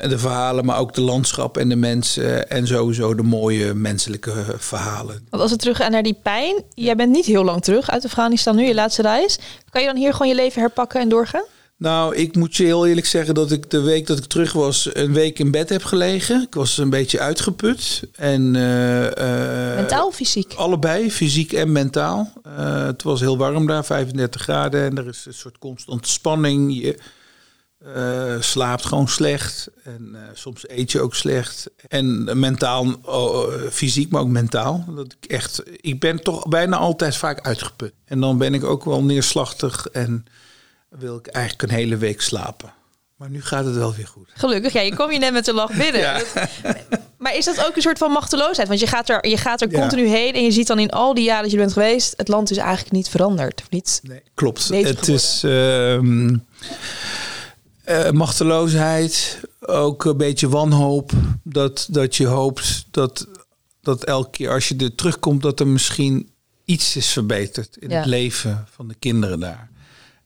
de 0.09 0.17
verhalen, 0.17 0.65
maar 0.65 0.79
ook 0.79 0.93
de 0.93 1.01
landschap 1.01 1.57
en 1.57 1.69
de 1.69 1.75
mensen 1.75 2.49
en 2.49 2.67
sowieso 2.67 3.15
de 3.15 3.23
mooie 3.23 3.73
menselijke 3.73 4.33
verhalen. 4.57 5.27
Want 5.29 5.41
als 5.41 5.51
we 5.51 5.57
terug 5.57 5.77
gaan 5.77 5.91
naar 5.91 6.03
die 6.03 6.19
pijn, 6.23 6.63
jij 6.73 6.95
bent 6.95 7.11
niet 7.11 7.25
heel 7.25 7.43
lang 7.43 7.63
terug 7.63 7.89
uit 7.89 8.05
Afghanistan 8.05 8.55
nu, 8.55 8.65
je 8.65 8.73
laatste 8.73 9.01
reis. 9.01 9.39
Kan 9.69 9.81
je 9.81 9.87
dan 9.87 9.97
hier 9.97 10.11
gewoon 10.11 10.27
je 10.27 10.35
leven 10.35 10.61
herpakken 10.61 11.01
en 11.01 11.09
doorgaan? 11.09 11.43
Nou, 11.77 12.15
ik 12.15 12.35
moet 12.35 12.55
je 12.55 12.63
heel 12.63 12.87
eerlijk 12.87 13.07
zeggen 13.07 13.35
dat 13.35 13.51
ik 13.51 13.69
de 13.69 13.81
week 13.81 14.07
dat 14.07 14.17
ik 14.17 14.23
terug 14.23 14.53
was, 14.53 14.89
een 14.93 15.13
week 15.13 15.39
in 15.39 15.51
bed 15.51 15.69
heb 15.69 15.83
gelegen. 15.83 16.41
Ik 16.41 16.53
was 16.53 16.77
een 16.77 16.89
beetje 16.89 17.19
uitgeput. 17.19 18.03
En, 18.15 18.53
uh, 18.53 19.01
uh, 19.01 19.75
mentaal 19.75 20.07
of 20.07 20.15
fysiek? 20.15 20.53
Allebei, 20.53 21.11
fysiek 21.11 21.53
en 21.53 21.71
mentaal. 21.71 22.31
Uh, 22.47 22.85
het 22.85 23.03
was 23.03 23.19
heel 23.19 23.37
warm 23.37 23.67
daar, 23.67 23.85
35 23.85 24.41
graden. 24.41 24.83
En 24.83 24.97
er 24.97 25.07
is 25.07 25.25
een 25.25 25.33
soort 25.33 25.57
constante 25.57 26.09
spanning. 26.09 26.81
Je, 26.81 26.97
uh, 27.87 28.35
slaapt 28.39 28.85
gewoon 28.85 29.07
slecht. 29.07 29.69
En 29.83 30.09
uh, 30.13 30.19
soms 30.33 30.69
eet 30.69 30.91
je 30.91 31.01
ook 31.01 31.15
slecht. 31.15 31.69
En 31.87 32.39
mentaal, 32.39 32.85
uh, 32.85 33.69
fysiek, 33.71 34.11
maar 34.11 34.21
ook 34.21 34.27
mentaal. 34.27 34.85
Dat 34.95 35.15
ik, 35.19 35.29
echt, 35.29 35.61
ik 35.75 35.99
ben 35.99 36.23
toch 36.23 36.47
bijna 36.47 36.77
altijd 36.77 37.15
vaak 37.15 37.45
uitgeput. 37.47 37.93
En 38.05 38.19
dan 38.19 38.37
ben 38.37 38.53
ik 38.53 38.63
ook 38.63 38.85
wel 38.85 39.03
neerslachtig 39.03 39.87
en 39.87 40.25
wil 40.89 41.17
ik 41.17 41.27
eigenlijk 41.27 41.71
een 41.71 41.77
hele 41.77 41.97
week 41.97 42.21
slapen. 42.21 42.73
Maar 43.15 43.29
nu 43.29 43.41
gaat 43.41 43.65
het 43.65 43.75
wel 43.75 43.93
weer 43.93 44.07
goed. 44.07 44.29
Gelukkig, 44.33 44.73
ja, 44.73 44.81
je 44.81 44.95
kom 44.95 45.11
je 45.11 45.19
net 45.19 45.33
met 45.33 45.45
de 45.45 45.53
lach 45.53 45.77
binnen. 45.77 46.01
Ja. 46.01 46.21
Maar 47.17 47.35
is 47.35 47.45
dat 47.45 47.65
ook 47.65 47.75
een 47.75 47.81
soort 47.81 47.97
van 47.97 48.11
machteloosheid? 48.11 48.67
Want 48.67 48.79
je 48.79 48.87
gaat 48.87 49.09
er, 49.09 49.27
je 49.27 49.37
gaat 49.37 49.61
er 49.61 49.71
ja. 49.71 49.79
continu 49.79 50.07
heen 50.07 50.33
en 50.33 50.43
je 50.43 50.51
ziet 50.51 50.67
dan 50.67 50.79
in 50.79 50.89
al 50.89 51.13
die 51.13 51.23
jaren 51.23 51.41
dat 51.41 51.51
je 51.51 51.57
bent 51.57 51.73
geweest, 51.73 52.13
het 52.17 52.27
land 52.27 52.51
is 52.51 52.57
eigenlijk 52.57 52.91
niet 52.91 53.09
veranderd. 53.09 53.61
Of 53.61 53.69
niet 53.69 53.99
nee, 54.03 54.21
klopt. 54.33 54.67
Het 54.67 55.07
is. 55.07 55.43
Uh, 57.85 58.05
uh, 58.05 58.11
machteloosheid, 58.11 59.41
ook 59.59 60.05
een 60.05 60.17
beetje 60.17 60.49
wanhoop. 60.49 61.11
Dat, 61.43 61.87
dat 61.91 62.15
je 62.15 62.25
hoopt 62.25 62.85
dat, 62.91 63.27
dat 63.81 64.03
elke 64.03 64.29
keer 64.29 64.49
als 64.51 64.67
je 64.67 64.75
er 64.75 64.95
terugkomt, 64.95 65.41
dat 65.41 65.59
er 65.59 65.67
misschien 65.67 66.29
iets 66.65 66.95
is 66.95 67.07
verbeterd 67.07 67.77
in 67.77 67.89
ja. 67.89 67.97
het 67.97 68.05
leven 68.05 68.67
van 68.71 68.87
de 68.87 68.95
kinderen 68.99 69.39
daar. 69.39 69.69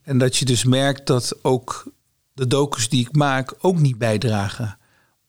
En 0.02 0.18
dat 0.18 0.38
je 0.38 0.46
dus 0.46 0.64
merkt 0.64 1.08
dat 1.08 1.36
ook 1.42 1.92
de 2.34 2.48
docus 2.48 2.90
die 2.90 3.02
ik 3.02 3.16
maak 3.16 3.54
ook 3.62 3.80
niet 3.80 3.98
bijdragen. 3.98 4.78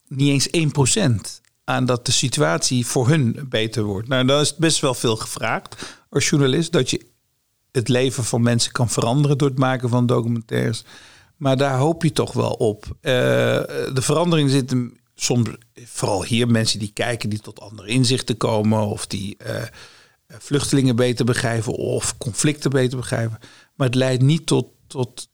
Niet 0.08 0.52
eens 0.52 0.72
1% 1.38 1.40
aan 1.64 1.84
dat 1.84 2.06
de 2.06 2.12
situatie 2.12 2.86
voor 2.86 3.08
hun 3.08 3.46
beter 3.48 3.82
wordt. 3.82 4.08
Nou, 4.08 4.26
dan 4.26 4.40
is 4.40 4.48
het 4.48 4.58
best 4.58 4.80
wel 4.80 4.94
veel 4.94 5.16
gevraagd 5.16 5.96
als 6.10 6.28
journalist 6.28 6.72
dat 6.72 6.90
je 6.90 7.06
het 7.72 7.88
leven 7.88 8.24
van 8.24 8.42
mensen 8.42 8.72
kan 8.72 8.88
veranderen 8.88 9.38
door 9.38 9.48
het 9.48 9.58
maken 9.58 9.88
van 9.88 10.06
documentaires. 10.06 10.84
Maar 11.38 11.56
daar 11.56 11.78
hoop 11.78 12.02
je 12.02 12.12
toch 12.12 12.32
wel 12.32 12.50
op. 12.50 12.84
Uh, 12.86 12.92
de 13.02 14.00
verandering 14.00 14.50
zit 14.50 14.70
hem 14.70 15.00
soms, 15.14 15.48
vooral 15.74 16.24
hier, 16.24 16.48
mensen 16.48 16.78
die 16.78 16.90
kijken, 16.92 17.30
die 17.30 17.40
tot 17.40 17.60
andere 17.60 17.88
inzichten 17.88 18.36
komen. 18.36 18.86
Of 18.86 19.06
die 19.06 19.36
uh, 19.46 19.62
vluchtelingen 20.38 20.96
beter 20.96 21.24
begrijpen 21.24 21.72
of 21.72 22.16
conflicten 22.16 22.70
beter 22.70 22.98
begrijpen. 22.98 23.38
Maar 23.74 23.86
het 23.86 23.96
leidt 23.96 24.22
niet 24.22 24.46
tot, 24.46 24.66
tot 24.86 25.28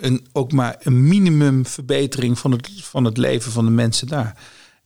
een, 0.00 0.26
ook 0.32 0.52
maar 0.52 0.76
een 0.78 1.08
minimum 1.08 1.66
verbetering 1.66 2.38
van 2.38 2.52
het, 2.52 2.68
van 2.72 3.04
het 3.04 3.16
leven 3.16 3.52
van 3.52 3.64
de 3.64 3.70
mensen 3.70 4.06
daar. 4.06 4.36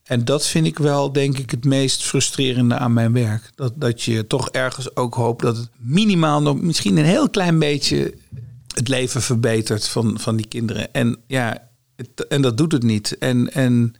En 0.02 0.24
dat 0.24 0.46
vind 0.46 0.66
ik 0.66 0.78
wel, 0.78 1.12
denk 1.12 1.38
ik, 1.38 1.50
het 1.50 1.64
meest 1.64 2.02
frustrerende 2.02 2.74
aan 2.74 2.92
mijn 2.92 3.12
werk. 3.12 3.50
Dat, 3.54 3.72
dat 3.76 4.02
je 4.02 4.26
toch 4.26 4.50
ergens 4.50 4.96
ook 4.96 5.14
hoopt 5.14 5.42
dat 5.42 5.56
het 5.56 5.68
minimaal 5.76 6.42
nog 6.42 6.60
misschien 6.60 6.96
een 6.96 7.04
heel 7.04 7.30
klein 7.30 7.58
beetje 7.58 8.14
het 8.74 8.88
leven 8.88 9.22
verbetert 9.22 9.88
van, 9.88 10.18
van 10.20 10.36
die 10.36 10.48
kinderen. 10.48 10.92
En 10.92 11.18
ja, 11.26 11.68
en 12.28 12.42
dat 12.42 12.56
doet 12.56 12.72
het 12.72 12.82
niet. 12.82 13.18
En, 13.18 13.52
en 13.52 13.94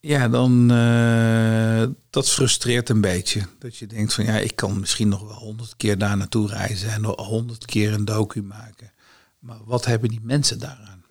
ja, 0.00 0.28
dan 0.28 0.72
uh, 0.72 1.82
dat 2.10 2.30
frustreert 2.30 2.88
een 2.88 3.00
beetje. 3.00 3.42
Dat 3.58 3.76
je 3.76 3.86
denkt 3.86 4.14
van 4.14 4.24
ja, 4.24 4.38
ik 4.38 4.56
kan 4.56 4.80
misschien 4.80 5.08
nog 5.08 5.22
wel 5.22 5.36
honderd 5.36 5.76
keer 5.76 5.98
daar 5.98 6.16
naartoe 6.16 6.48
reizen 6.48 6.90
en 6.90 7.00
nog 7.00 7.26
honderd 7.26 7.64
keer 7.64 7.92
een 7.92 8.04
docu 8.04 8.42
maken. 8.42 8.92
Maar 9.38 9.58
wat 9.64 9.84
hebben 9.84 10.08
die 10.08 10.20
mensen 10.22 10.58
daaraan? 10.58 11.04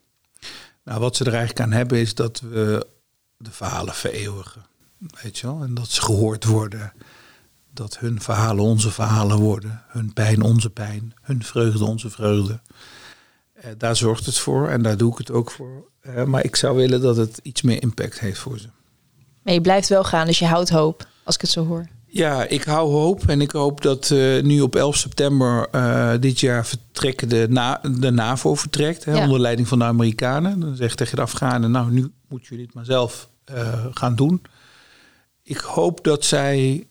Nou, 0.83 0.99
wat 0.99 1.15
ze 1.15 1.23
er 1.23 1.33
eigenlijk 1.33 1.59
aan 1.59 1.71
hebben 1.71 1.97
is 1.97 2.15
dat 2.15 2.39
we 2.39 2.87
de 3.37 3.51
verhalen 3.51 3.93
vereeuwigen. 3.93 4.65
Weet 5.21 5.39
je 5.39 5.47
wel? 5.47 5.61
En 5.63 5.73
dat 5.73 5.89
ze 5.89 6.01
gehoord 6.01 6.43
worden. 6.43 6.93
Dat 7.73 7.99
hun 7.99 8.21
verhalen 8.21 8.63
onze 8.63 8.91
verhalen 8.91 9.37
worden. 9.37 9.83
Hun 9.87 10.13
pijn 10.13 10.41
onze 10.41 10.69
pijn. 10.69 11.13
Hun 11.21 11.43
vreugde 11.43 11.85
onze 11.85 12.09
vreugde. 12.09 12.59
Eh, 13.53 13.71
daar 13.77 13.95
zorgt 13.95 14.25
het 14.25 14.37
voor 14.37 14.69
en 14.69 14.81
daar 14.81 14.97
doe 14.97 15.11
ik 15.11 15.17
het 15.17 15.31
ook 15.31 15.51
voor. 15.51 15.91
Eh, 16.01 16.23
maar 16.23 16.43
ik 16.43 16.55
zou 16.55 16.75
willen 16.75 17.01
dat 17.01 17.17
het 17.17 17.39
iets 17.43 17.61
meer 17.61 17.81
impact 17.81 18.19
heeft 18.19 18.39
voor 18.39 18.59
ze. 18.59 18.67
Maar 19.41 19.53
je 19.53 19.61
blijft 19.61 19.89
wel 19.89 20.03
gaan, 20.03 20.27
dus 20.27 20.39
je 20.39 20.45
houdt 20.45 20.69
hoop, 20.69 21.07
als 21.23 21.35
ik 21.35 21.41
het 21.41 21.49
zo 21.49 21.65
hoor. 21.65 21.87
Ja, 22.05 22.45
ik 22.45 22.63
hou 22.63 22.91
hoop 22.91 23.27
en 23.27 23.41
ik 23.41 23.51
hoop 23.51 23.81
dat 23.81 24.09
uh, 24.09 24.43
nu 24.43 24.61
op 24.61 24.75
11 24.75 24.97
september 24.97 25.67
uh, 25.71 26.11
dit 26.19 26.39
jaar 26.39 26.65
vertrekken 26.65 27.29
de, 27.29 27.47
na, 27.49 27.81
de 27.99 28.11
NAVO 28.11 28.55
vertrekt, 28.55 29.05
hè, 29.05 29.23
onder 29.23 29.39
leiding 29.39 29.67
van 29.67 29.79
de 29.79 29.85
Amerikanen. 29.85 30.59
Dan 30.59 30.75
zegt 30.75 30.97
tegen 30.97 31.15
de 31.15 31.21
Afghanen, 31.21 31.71
nou 31.71 31.91
nu 31.91 32.11
moeten 32.27 32.49
jullie 32.49 32.65
het 32.65 32.73
maar 32.73 32.85
zelf 32.85 33.29
uh, 33.51 33.85
gaan 33.93 34.15
doen. 34.15 34.41
Ik 35.43 35.57
hoop 35.57 36.03
dat 36.03 36.25
zij, 36.25 36.87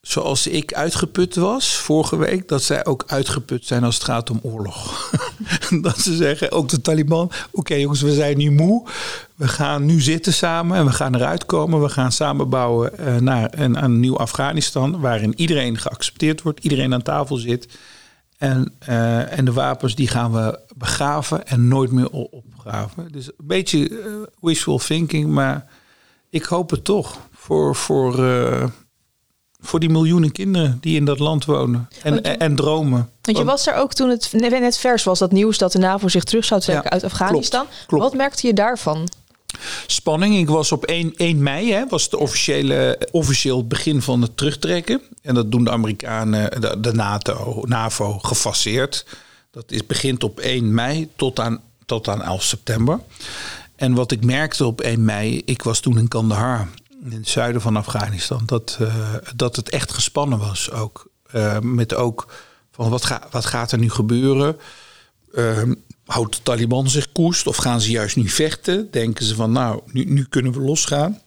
zoals 0.00 0.46
ik 0.46 0.74
uitgeput 0.74 1.34
was 1.34 1.76
vorige 1.76 2.16
week, 2.16 2.48
dat 2.48 2.62
zij 2.62 2.86
ook 2.86 3.04
uitgeput 3.06 3.66
zijn 3.66 3.84
als 3.84 3.94
het 3.94 4.04
gaat 4.04 4.30
om 4.30 4.40
oorlog. 4.42 5.10
dat 5.82 5.98
ze 5.98 6.16
zeggen, 6.16 6.52
ook 6.52 6.68
de 6.68 6.80
Taliban, 6.80 7.30
oké 7.50 7.74
jongens, 7.74 8.00
we 8.00 8.14
zijn 8.14 8.38
nu 8.38 8.50
moe. 8.50 8.88
We 9.34 9.48
gaan 9.48 9.84
nu 9.84 10.00
zitten 10.00 10.32
samen 10.32 10.76
en 10.76 10.84
we 10.84 10.92
gaan 10.92 11.14
eruit 11.14 11.46
komen. 11.46 11.82
We 11.82 11.88
gaan 11.88 12.12
samenbouwen 12.12 12.92
uh, 13.00 13.16
naar 13.16 13.50
een, 13.50 13.82
een 13.84 14.00
nieuw 14.00 14.16
Afghanistan, 14.16 15.00
waarin 15.00 15.32
iedereen 15.36 15.78
geaccepteerd 15.78 16.42
wordt, 16.42 16.64
iedereen 16.64 16.94
aan 16.94 17.02
tafel 17.02 17.36
zit. 17.36 17.78
En, 18.38 18.72
uh, 18.88 19.38
en 19.38 19.44
de 19.44 19.52
wapens 19.52 19.94
die 19.94 20.08
gaan 20.08 20.32
we 20.32 20.58
begraven 20.76 21.46
en 21.46 21.68
nooit 21.68 21.90
meer 21.90 22.10
opgraven. 22.10 23.12
Dus 23.12 23.26
een 23.26 23.34
beetje 23.38 23.90
uh, 23.90 23.96
wishful 24.40 24.78
thinking, 24.78 25.30
maar 25.30 25.66
ik 26.30 26.44
hoop 26.44 26.70
het 26.70 26.84
toch 26.84 27.18
voor, 27.32 27.76
voor, 27.76 28.14
voor 29.60 29.80
die 29.80 29.90
miljoenen 29.90 30.32
kinderen 30.32 30.78
die 30.80 30.96
in 30.96 31.04
dat 31.04 31.18
land 31.18 31.44
wonen 31.44 31.88
en, 32.02 32.14
je, 32.14 32.20
en 32.20 32.56
dromen. 32.56 33.10
Want 33.22 33.38
je 33.38 33.44
was 33.44 33.66
er 33.66 33.74
ook 33.74 33.92
toen 33.92 34.08
het 34.08 34.32
net 34.32 34.78
vers 34.78 35.04
was, 35.04 35.18
dat 35.18 35.32
nieuws 35.32 35.58
dat 35.58 35.72
de 35.72 35.78
NAVO 35.78 36.08
zich 36.08 36.24
terug 36.24 36.44
zou 36.44 36.60
trekken 36.60 36.84
ja, 36.84 36.90
uit 36.90 37.04
Afghanistan. 37.04 37.64
Klopt, 37.66 37.86
klopt. 37.86 38.04
Wat 38.04 38.14
merkte 38.14 38.46
je 38.46 38.54
daarvan? 38.54 39.08
Spanning. 39.86 40.36
Ik 40.36 40.48
was 40.48 40.72
op 40.72 40.84
1, 40.84 41.12
1 41.16 41.42
mei, 41.42 41.72
hè, 41.72 41.86
was 41.88 42.04
het 42.04 42.14
officiële, 42.14 43.08
officieel 43.10 43.66
begin 43.66 44.02
van 44.02 44.22
het 44.22 44.36
terugtrekken. 44.36 45.00
En 45.22 45.34
dat 45.34 45.50
doen 45.50 45.64
de 45.64 45.70
Amerikanen, 45.70 46.60
de, 46.60 46.80
de 46.80 46.92
NATO, 46.92 47.62
NAVO, 47.66 48.18
gefaseerd. 48.18 49.06
Dat 49.50 49.72
is, 49.72 49.86
begint 49.86 50.24
op 50.24 50.40
1 50.40 50.74
mei 50.74 51.08
tot 51.16 51.40
aan, 51.40 51.60
tot 51.86 52.08
aan 52.08 52.22
11 52.22 52.42
september. 52.42 53.00
En 53.76 53.94
wat 53.94 54.12
ik 54.12 54.24
merkte 54.24 54.64
op 54.64 54.80
1 54.80 55.04
mei, 55.04 55.42
ik 55.44 55.62
was 55.62 55.80
toen 55.80 55.98
in 55.98 56.08
Kandahar, 56.08 56.68
in 57.04 57.12
het 57.12 57.28
zuiden 57.28 57.60
van 57.60 57.76
Afghanistan, 57.76 58.42
dat, 58.46 58.78
uh, 58.80 59.14
dat 59.36 59.56
het 59.56 59.70
echt 59.70 59.92
gespannen 59.92 60.38
was 60.38 60.70
ook. 60.70 61.10
Uh, 61.34 61.58
met 61.58 61.94
ook 61.94 62.32
van 62.70 62.90
wat, 62.90 63.04
ga, 63.04 63.26
wat 63.30 63.46
gaat 63.46 63.72
er 63.72 63.78
nu 63.78 63.90
gebeuren? 63.90 64.56
Uh, 65.32 65.62
houdt 66.04 66.36
de 66.36 66.42
Taliban 66.42 66.88
zich 66.90 67.12
koest 67.12 67.46
of 67.46 67.56
gaan 67.56 67.80
ze 67.80 67.90
juist 67.90 68.16
nu 68.16 68.28
vechten? 68.28 68.90
Denken 68.90 69.24
ze 69.24 69.34
van 69.34 69.52
nou, 69.52 69.80
nu, 69.86 70.04
nu 70.04 70.24
kunnen 70.24 70.52
we 70.52 70.60
losgaan. 70.60 71.20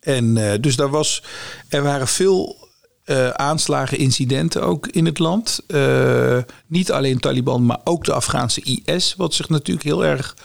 En 0.00 0.36
uh, 0.36 0.52
dus 0.60 0.76
daar 0.76 0.90
was, 0.90 1.22
er 1.68 1.82
waren 1.82 2.08
veel 2.08 2.68
uh, 3.04 3.28
aanslagen, 3.28 3.98
incidenten 3.98 4.62
ook 4.62 4.86
in 4.86 5.06
het 5.06 5.18
land. 5.18 5.60
Uh, 5.68 6.38
niet 6.66 6.92
alleen 6.92 7.20
Taliban, 7.20 7.66
maar 7.66 7.80
ook 7.84 8.04
de 8.04 8.12
Afghaanse 8.12 8.82
IS, 8.84 9.14
wat 9.16 9.34
zich 9.34 9.48
natuurlijk 9.48 9.86
heel 9.86 10.04
erg 10.04 10.36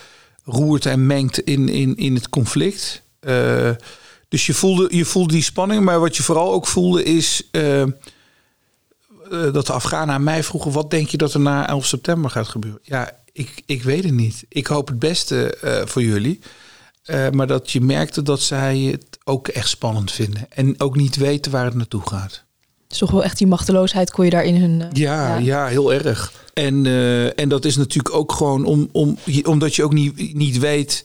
roert 0.44 0.86
en 0.86 1.06
mengt 1.06 1.40
in, 1.40 1.70
in, 1.70 1.96
in 1.96 2.16
het 2.16 2.30
conflict. 2.30 3.02
Dus 4.34 4.46
je 4.46 4.54
voelde, 4.54 4.88
je 4.90 5.06
voelde 5.06 5.34
die 5.34 5.44
spanning, 5.44 5.84
maar 5.84 6.00
wat 6.00 6.18
je 6.18 6.24
vooral 6.24 6.54
ook 6.54 6.68
voelde 6.68 7.04
is 7.04 7.50
dat 9.30 9.66
de 9.66 9.74
Afghanen 9.74 10.16
aan 10.16 10.24
mij 10.24 10.44
vroegen: 10.44 10.72
wat 10.72 10.92
denk 10.92 11.08
je 11.08 11.18
dat 11.18 11.34
er 11.34 11.40
na 11.40 11.68
11 11.68 11.86
september 11.86 12.32
gaat 12.32 12.48
gebeuren? 12.48 12.80
Ja, 12.84 13.12
ik, 13.32 13.62
ik 13.66 13.84
weet 13.84 14.04
het 14.04 14.14
niet. 14.14 14.46
Ik 14.50 14.68
hoop 14.68 14.88
het 14.88 15.00
beste 15.00 15.58
uh, 15.64 15.82
voor 15.86 16.04
jullie. 16.04 16.40
Uh, 17.06 17.30
maar 17.30 17.48
dat 17.48 17.72
je 17.72 17.82
merkte 17.82 18.22
dat 18.22 18.42
zij 18.42 18.78
het 18.78 19.18
ook 19.24 19.48
echt 19.48 19.70
spannend 19.70 20.12
vinden. 20.12 20.46
En 20.50 20.80
ook 20.80 20.96
niet 20.96 21.16
weten 21.16 21.52
waar 21.52 21.66
het 21.66 21.74
naartoe 21.74 22.02
gaat. 22.02 22.44
Dus 22.88 22.98
toch 22.98 23.12
wel 23.12 23.24
echt 23.24 23.38
die 23.38 23.48
machteloosheid 23.48 24.12
kon 24.12 24.26
je 24.26 24.32
daar 24.32 24.44
in 24.44 24.56
hun... 24.56 24.80
Ja, 24.80 25.28
ja, 25.28 25.38
ja. 25.38 25.68
heel 25.68 25.94
erg. 25.94 26.34
En, 26.54 26.86
en 27.36 27.50
dat 27.50 27.66
is 27.66 27.76
natuurlijk 27.76 28.16
ook 28.16 28.32
gewoon 28.32 28.66
om, 28.66 28.90
om, 28.92 29.18
omdat 29.44 29.76
je 29.76 29.84
ook 29.84 29.94
niet, 29.94 30.34
niet 30.34 30.60
weet 30.60 31.04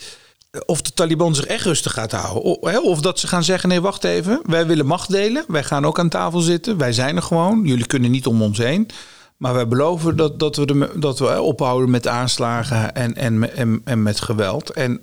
of 0.67 0.83
de 0.83 0.93
Taliban 0.93 1.35
zich 1.35 1.47
echt 1.47 1.64
rustig 1.64 1.93
gaat 1.93 2.12
houden. 2.12 2.83
Of, 2.83 3.00
dat 3.00 3.19
ze 3.19 3.26
gaan 3.26 3.45
zeggen, 3.45 3.69
nee, 3.69 3.81
wacht 3.81 4.05
even. 4.05 4.40
Wij 4.45 4.67
willen 4.67 4.87
macht 4.87 5.11
delen. 5.11 5.45
Wij 5.49 5.64
gaan 5.64 5.85
ook 5.85 5.99
aan 5.99 6.09
tafel 6.09 6.40
zitten. 6.40 6.76
Wij 6.76 6.93
zijn 6.93 7.17
er 7.17 7.23
gewoon. 7.23 7.64
Jullie 7.64 7.87
kunnen 7.87 8.11
niet 8.11 8.26
om 8.26 8.43
ons 8.43 8.59
heen. 8.59 8.88
Maar 9.37 9.55
wij 9.55 9.69
beloven 9.69 10.17
dat, 10.17 10.38
dat, 10.38 10.57
we, 10.57 10.93
dat 10.97 11.19
we 11.19 11.40
ophouden 11.43 11.90
met 11.90 12.07
aanslagen 12.07 12.95
en, 12.95 13.17
en, 13.17 13.57
en, 13.57 13.81
en 13.85 14.02
met 14.02 14.21
geweld. 14.21 14.71
En 14.71 15.00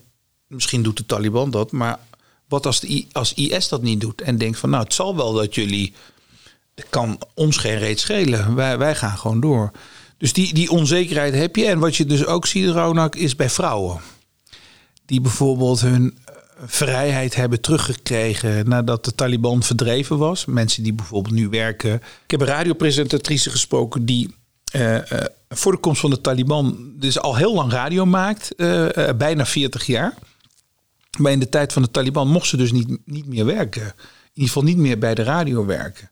misschien 0.47 0.83
doet 0.83 0.97
de 0.97 1.05
Taliban 1.05 1.51
dat, 1.51 1.71
maar 1.71 1.99
wat 2.47 2.65
als, 2.65 2.79
de, 2.79 3.05
als 3.11 3.33
IS 3.33 3.67
dat 3.67 3.81
niet 3.81 4.01
doet 4.01 4.21
en 4.21 4.37
denkt 4.37 4.59
van 4.59 4.69
nou, 4.69 4.83
het 4.83 4.93
zal 4.93 5.15
wel 5.15 5.33
dat 5.33 5.55
jullie, 5.55 5.93
het 6.75 6.85
kan 6.89 7.19
ons 7.33 7.57
geen 7.57 7.77
reet 7.77 7.99
schelen. 7.99 8.55
Wij, 8.55 8.77
wij 8.77 8.95
gaan 8.95 9.17
gewoon 9.17 9.39
door. 9.39 9.71
Dus 10.17 10.33
die, 10.33 10.53
die 10.53 10.69
onzekerheid 10.69 11.33
heb 11.33 11.55
je. 11.55 11.65
En 11.65 11.79
wat 11.79 11.95
je 11.95 12.05
dus 12.05 12.25
ook 12.25 12.47
ziet, 12.47 12.69
Ronak, 12.69 13.15
is 13.15 13.35
bij 13.35 13.49
vrouwen. 13.49 14.01
Die 15.05 15.21
bijvoorbeeld 15.21 15.81
hun 15.81 16.17
vrijheid 16.65 17.35
hebben 17.35 17.61
teruggekregen 17.61 18.69
nadat 18.69 19.05
de 19.05 19.15
Taliban 19.15 19.63
verdreven 19.63 20.17
was. 20.17 20.45
Mensen 20.45 20.83
die 20.83 20.93
bijvoorbeeld 20.93 21.35
nu 21.35 21.49
werken. 21.49 21.93
Ik 21.93 22.31
heb 22.31 22.41
een 22.41 22.47
radiopresentatrice 22.47 23.49
gesproken 23.49 24.05
die 24.05 24.35
uh, 24.75 24.93
uh, 24.93 25.01
voor 25.49 25.71
de 25.71 25.77
komst 25.77 26.01
van 26.01 26.09
de 26.09 26.21
Taliban 26.21 26.93
dus 26.95 27.19
al 27.19 27.35
heel 27.35 27.53
lang 27.53 27.71
radio 27.71 28.05
maakt, 28.05 28.55
bijna 29.17 29.45
40 29.45 29.85
jaar. 29.85 30.13
Maar 31.17 31.31
in 31.31 31.39
de 31.39 31.49
tijd 31.49 31.73
van 31.73 31.81
de 31.81 31.91
Taliban 31.91 32.27
mocht 32.27 32.47
ze 32.47 32.57
dus 32.57 32.71
niet, 32.71 32.97
niet 33.05 33.27
meer 33.27 33.45
werken. 33.45 33.81
In 33.81 34.41
ieder 34.41 34.47
geval 34.53 34.63
niet 34.63 34.77
meer 34.77 34.97
bij 34.97 35.15
de 35.15 35.23
radio 35.23 35.65
werken. 35.65 36.11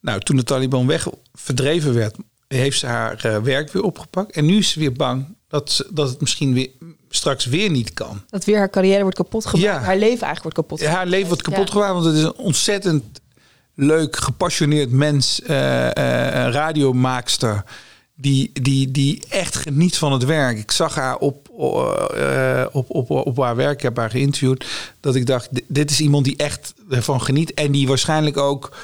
Nou, 0.00 0.20
toen 0.20 0.36
de 0.36 0.42
Taliban 0.42 0.86
weg 0.86 1.08
verdreven 1.32 1.94
werd, 1.94 2.16
heeft 2.48 2.78
ze 2.78 2.86
haar 2.86 3.42
werk 3.42 3.72
weer 3.72 3.82
opgepakt. 3.82 4.32
En 4.32 4.46
nu 4.46 4.56
is 4.56 4.70
ze 4.70 4.78
weer 4.78 4.92
bang 4.92 5.36
dat, 5.48 5.86
dat 5.92 6.08
het 6.08 6.20
misschien 6.20 6.54
weer 6.54 6.70
straks 7.10 7.44
weer 7.44 7.70
niet 7.70 7.94
kan. 7.94 8.22
Dat 8.28 8.44
weer 8.44 8.58
haar 8.58 8.70
carrière 8.70 9.02
wordt 9.02 9.16
kapot 9.16 9.46
gemaakt. 9.46 9.66
Ja. 9.66 9.78
Haar 9.78 9.96
leven 9.96 10.26
eigenlijk 10.26 10.42
wordt 10.42 10.56
kapot 10.56 10.78
gemaakt. 10.78 10.94
Ja, 10.94 11.02
haar 11.02 11.10
leven 11.10 11.26
wordt 11.26 11.42
kapot 11.42 11.66
ja. 11.66 11.72
gemaakt, 11.72 11.92
want 11.92 12.04
het 12.04 12.14
is 12.14 12.22
een 12.22 12.36
ontzettend 12.36 13.20
leuk, 13.74 14.16
gepassioneerd 14.16 14.90
mens, 14.90 15.40
uh, 15.40 15.48
uh, 15.50 15.90
radiomaakster. 16.50 17.64
Die, 18.14 18.50
die, 18.52 18.90
die 18.90 19.22
echt 19.28 19.56
geniet 19.56 19.96
van 19.96 20.12
het 20.12 20.24
werk. 20.24 20.58
Ik 20.58 20.70
zag 20.70 20.94
haar 20.94 21.16
op, 21.16 21.48
uh, 21.58 22.66
op, 22.72 22.90
op, 22.90 23.10
op 23.10 23.36
haar 23.36 23.56
werk, 23.56 23.74
ik 23.74 23.82
heb 23.82 23.96
haar 23.96 24.10
geïnterviewd. 24.10 24.66
Dat 25.00 25.14
ik 25.14 25.26
dacht, 25.26 25.48
dit 25.66 25.90
is 25.90 26.00
iemand 26.00 26.24
die 26.24 26.36
echt 26.36 26.74
ervan 26.90 27.22
geniet. 27.22 27.54
En 27.54 27.72
die 27.72 27.88
waarschijnlijk 27.88 28.36
ook 28.36 28.76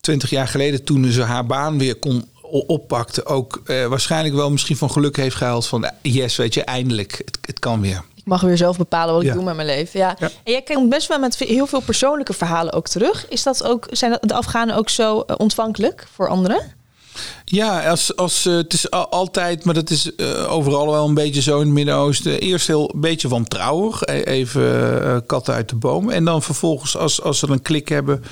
twintig 0.00 0.30
jaar 0.30 0.48
geleden, 0.48 0.84
toen 0.84 1.04
ze 1.04 1.22
haar 1.22 1.46
baan 1.46 1.78
weer 1.78 1.96
kon 1.96 2.24
oppakte, 2.50 3.24
ook 3.24 3.62
uh, 3.66 3.86
waarschijnlijk 3.86 4.34
wel 4.34 4.50
misschien 4.50 4.76
van 4.76 4.90
geluk 4.90 5.16
heeft 5.16 5.36
gehaald 5.36 5.66
van 5.66 5.90
yes, 6.02 6.36
weet 6.36 6.54
je, 6.54 6.62
eindelijk, 6.62 7.22
het, 7.24 7.38
het 7.40 7.58
kan 7.58 7.80
weer. 7.80 8.02
Ik 8.14 8.24
mag 8.24 8.40
weer 8.40 8.56
zelf 8.56 8.76
bepalen 8.76 9.14
wat 9.14 9.22
ik 9.22 9.32
doe 9.32 9.44
met 9.44 9.54
mijn 9.54 9.66
leven. 9.66 10.00
Ja. 10.00 10.16
ja. 10.18 10.30
En 10.44 10.52
jij 10.52 10.62
komt 10.62 10.88
best 10.88 11.08
wel 11.08 11.18
met 11.18 11.36
heel 11.36 11.66
veel 11.66 11.80
persoonlijke 11.80 12.32
verhalen 12.32 12.72
ook 12.72 12.88
terug. 12.88 13.28
Is 13.28 13.42
dat 13.42 13.64
ook, 13.64 13.86
zijn 13.90 14.18
de 14.20 14.34
Afghanen 14.34 14.76
ook 14.76 14.88
zo 14.88 15.24
uh, 15.26 15.36
ontvankelijk 15.38 16.06
voor 16.14 16.28
anderen? 16.28 16.76
Ja, 17.44 17.88
als, 17.88 18.16
als, 18.16 18.46
uh, 18.46 18.56
het 18.56 18.72
is 18.72 18.90
altijd, 18.90 19.64
maar 19.64 19.74
dat 19.74 19.90
is 19.90 20.10
uh, 20.16 20.52
overal 20.52 20.90
wel 20.90 21.06
een 21.06 21.14
beetje 21.14 21.42
zo 21.42 21.54
in 21.54 21.64
het 21.64 21.74
Midden-Oosten. 21.74 22.40
Eerst 22.40 22.66
heel 22.66 22.90
een 22.94 23.00
beetje 23.00 23.28
wantrouwig, 23.28 24.04
even 24.04 24.62
uh, 25.02 25.16
katten 25.26 25.54
uit 25.54 25.68
de 25.68 25.76
boom. 25.76 26.10
En 26.10 26.24
dan 26.24 26.42
vervolgens, 26.42 26.96
als, 26.96 27.22
als 27.22 27.38
ze 27.38 27.48
een 27.48 27.62
klik 27.62 27.88
hebben, 27.88 28.24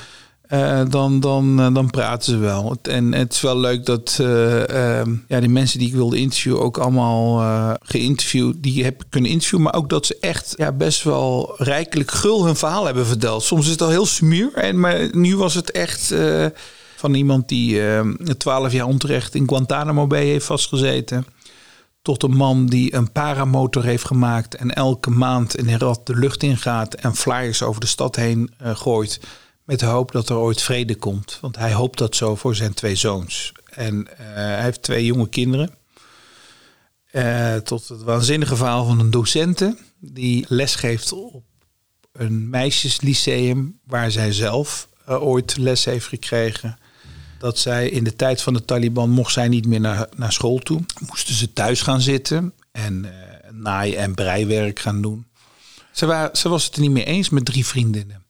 eh, 0.46 0.82
dan, 0.88 1.20
dan, 1.20 1.60
eh, 1.60 1.74
dan 1.74 1.90
praten 1.90 2.32
ze 2.32 2.38
wel. 2.38 2.76
En 2.82 3.12
het 3.12 3.32
is 3.32 3.40
wel 3.40 3.58
leuk 3.58 3.86
dat 3.86 4.16
ehm, 4.20 5.14
ja, 5.28 5.40
die 5.40 5.48
mensen 5.48 5.78
die 5.78 5.88
ik 5.88 5.94
wilde 5.94 6.16
interviewen 6.16 6.60
ook 6.60 6.78
allemaal 6.78 7.78
geïnterviewd, 7.82 8.62
die 8.62 8.84
heb 8.84 9.02
ik 9.02 9.10
kunnen 9.10 9.30
interviewen, 9.30 9.64
maar 9.64 9.74
ook 9.74 9.88
dat 9.88 10.06
ze 10.06 10.16
echt 10.20 10.54
ja, 10.56 10.72
best 10.72 11.02
wel 11.02 11.54
rijkelijk 11.56 12.10
gul 12.10 12.44
hun 12.44 12.56
verhaal 12.56 12.84
hebben 12.84 13.06
verteld. 13.06 13.42
Soms 13.42 13.64
is 13.64 13.70
het 13.70 13.82
al 13.82 13.88
heel 13.88 14.06
smuur, 14.06 14.54
en, 14.54 14.80
maar 14.80 15.08
nu 15.12 15.36
was 15.36 15.54
het 15.54 15.70
echt 15.70 16.14
van 16.96 17.14
iemand 17.14 17.48
die 17.48 17.80
twaalf 18.36 18.72
jaar 18.72 18.86
onterecht 18.86 19.34
in 19.34 19.48
Guantanamo 19.48 20.06
Bay 20.06 20.24
heeft 20.24 20.46
vastgezeten. 20.46 21.26
Tot 22.02 22.22
een 22.22 22.36
man 22.36 22.66
die 22.66 22.94
een 22.94 23.12
paramotor 23.12 23.84
heeft 23.84 24.04
gemaakt 24.04 24.54
en 24.54 24.74
elke 24.74 25.10
maand 25.10 25.56
in 25.56 25.68
Herat 25.68 26.06
de 26.06 26.16
lucht 26.16 26.42
ingaat 26.42 26.94
en 26.94 27.14
flyers 27.14 27.62
over 27.62 27.80
de 27.80 27.86
stad 27.86 28.16
heen 28.16 28.50
gooit. 28.58 29.20
Met 29.66 29.80
de 29.80 29.87
hoop 29.87 30.12
dat 30.12 30.28
er 30.28 30.37
ooit 30.37 30.62
vrede 30.62 30.94
komt. 30.94 31.38
Want 31.40 31.56
hij 31.56 31.73
hoopt 31.73 31.99
dat 31.99 32.16
zo 32.16 32.35
voor 32.35 32.54
zijn 32.54 32.75
twee 32.75 32.94
zoons. 32.94 33.52
En 33.64 34.18
eh, 34.18 34.26
hij 34.35 34.62
heeft 34.62 34.82
twee 34.82 35.04
jonge 35.04 35.28
kinderen. 35.28 35.70
Eh, 37.16 37.56
tot 37.56 37.88
het 37.88 38.02
waanzinnige 38.02 38.56
verhaal 38.56 38.85
van 38.87 39.00
een 39.00 39.11
docente 39.11 39.76
die 39.99 40.44
lesgeeft 40.49 41.12
op 41.12 41.44
een 42.12 42.50
meisjeslyceum 42.50 43.78
waar 43.85 44.11
zij 44.11 44.32
zelf 44.32 44.88
eh, 45.04 45.23
ooit 45.23 45.56
les 45.56 45.85
heeft 45.85 46.06
gekregen. 46.06 46.78
Dat 47.38 47.58
zij 47.58 47.88
in 47.88 48.04
de 48.04 48.16
tijd 48.16 48.42
van 48.42 48.52
de 48.54 48.64
Taliban 48.64 49.11
mocht 49.11 49.32
zij 49.32 49.49
niet 49.49 49.66
meer 49.66 49.80
naar, 49.80 50.08
naar 50.16 50.32
school 50.32 50.58
toe. 50.58 50.80
Moesten 51.08 51.35
ze 51.35 51.52
thuis 51.52 51.82
gaan 51.82 52.00
zitten 52.00 52.52
en 52.73 53.04
eh, 53.04 53.50
naai- 53.50 53.94
en 53.94 54.14
breiwerk 54.14 54.78
gaan 54.78 55.02
doen. 55.02 55.26
Ze, 55.92 56.06
waren, 56.06 56.37
ze 56.37 56.49
was 56.49 56.64
het 56.64 56.75
er 56.75 56.80
niet 56.80 56.90
mee 56.90 57.04
eens 57.04 57.28
met 57.28 57.44
drie 57.44 57.66
vriendinnen. 57.66 58.25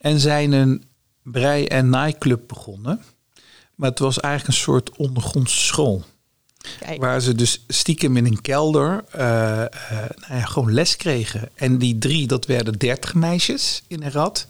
En 0.00 0.20
zijn 0.20 0.52
een 0.52 0.84
brei- 1.22 1.66
en 1.66 1.88
naaiclub 1.88 2.42
begonnen. 2.46 3.02
Maar 3.74 3.90
het 3.90 3.98
was 3.98 4.20
eigenlijk 4.20 4.56
een 4.56 4.62
soort 4.62 4.96
ondergrondse 4.96 5.58
school. 5.58 6.04
Kijk. 6.78 7.00
Waar 7.00 7.20
ze 7.20 7.34
dus 7.34 7.64
stiekem 7.68 8.16
in 8.16 8.26
een 8.26 8.40
kelder 8.40 9.04
eh, 9.10 9.62
eh, 9.62 9.68
nou 9.90 10.34
ja, 10.40 10.44
gewoon 10.44 10.72
les 10.72 10.96
kregen. 10.96 11.48
En 11.54 11.78
die 11.78 11.98
drie, 11.98 12.26
dat 12.26 12.46
werden 12.46 12.78
dertig 12.78 13.14
meisjes 13.14 13.82
in 13.86 14.02
Herat. 14.02 14.46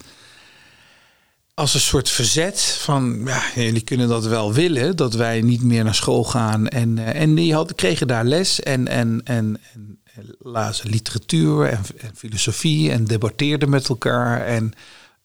Als 1.53 1.73
een 1.73 1.79
soort 1.79 2.09
verzet 2.09 2.61
van, 2.61 3.21
ja, 3.25 3.43
jullie 3.55 3.81
kunnen 3.81 4.07
dat 4.07 4.25
wel 4.25 4.53
willen, 4.53 4.95
dat 4.95 5.13
wij 5.13 5.41
niet 5.41 5.63
meer 5.63 5.83
naar 5.83 5.95
school 5.95 6.23
gaan. 6.23 6.67
En, 6.67 6.97
eh, 6.97 7.21
en 7.21 7.35
die 7.35 7.53
hadden, 7.53 7.75
kregen 7.75 8.07
daar 8.07 8.25
les 8.25 8.59
en, 8.59 8.87
en, 8.87 9.21
en, 9.23 9.59
en 9.73 10.35
lazen 10.39 10.89
literatuur 10.89 11.65
en, 11.69 11.81
en 11.97 12.11
filosofie 12.15 12.91
en 12.91 13.05
debatteerden 13.05 13.69
met 13.69 13.89
elkaar. 13.89 14.45
En 14.45 14.73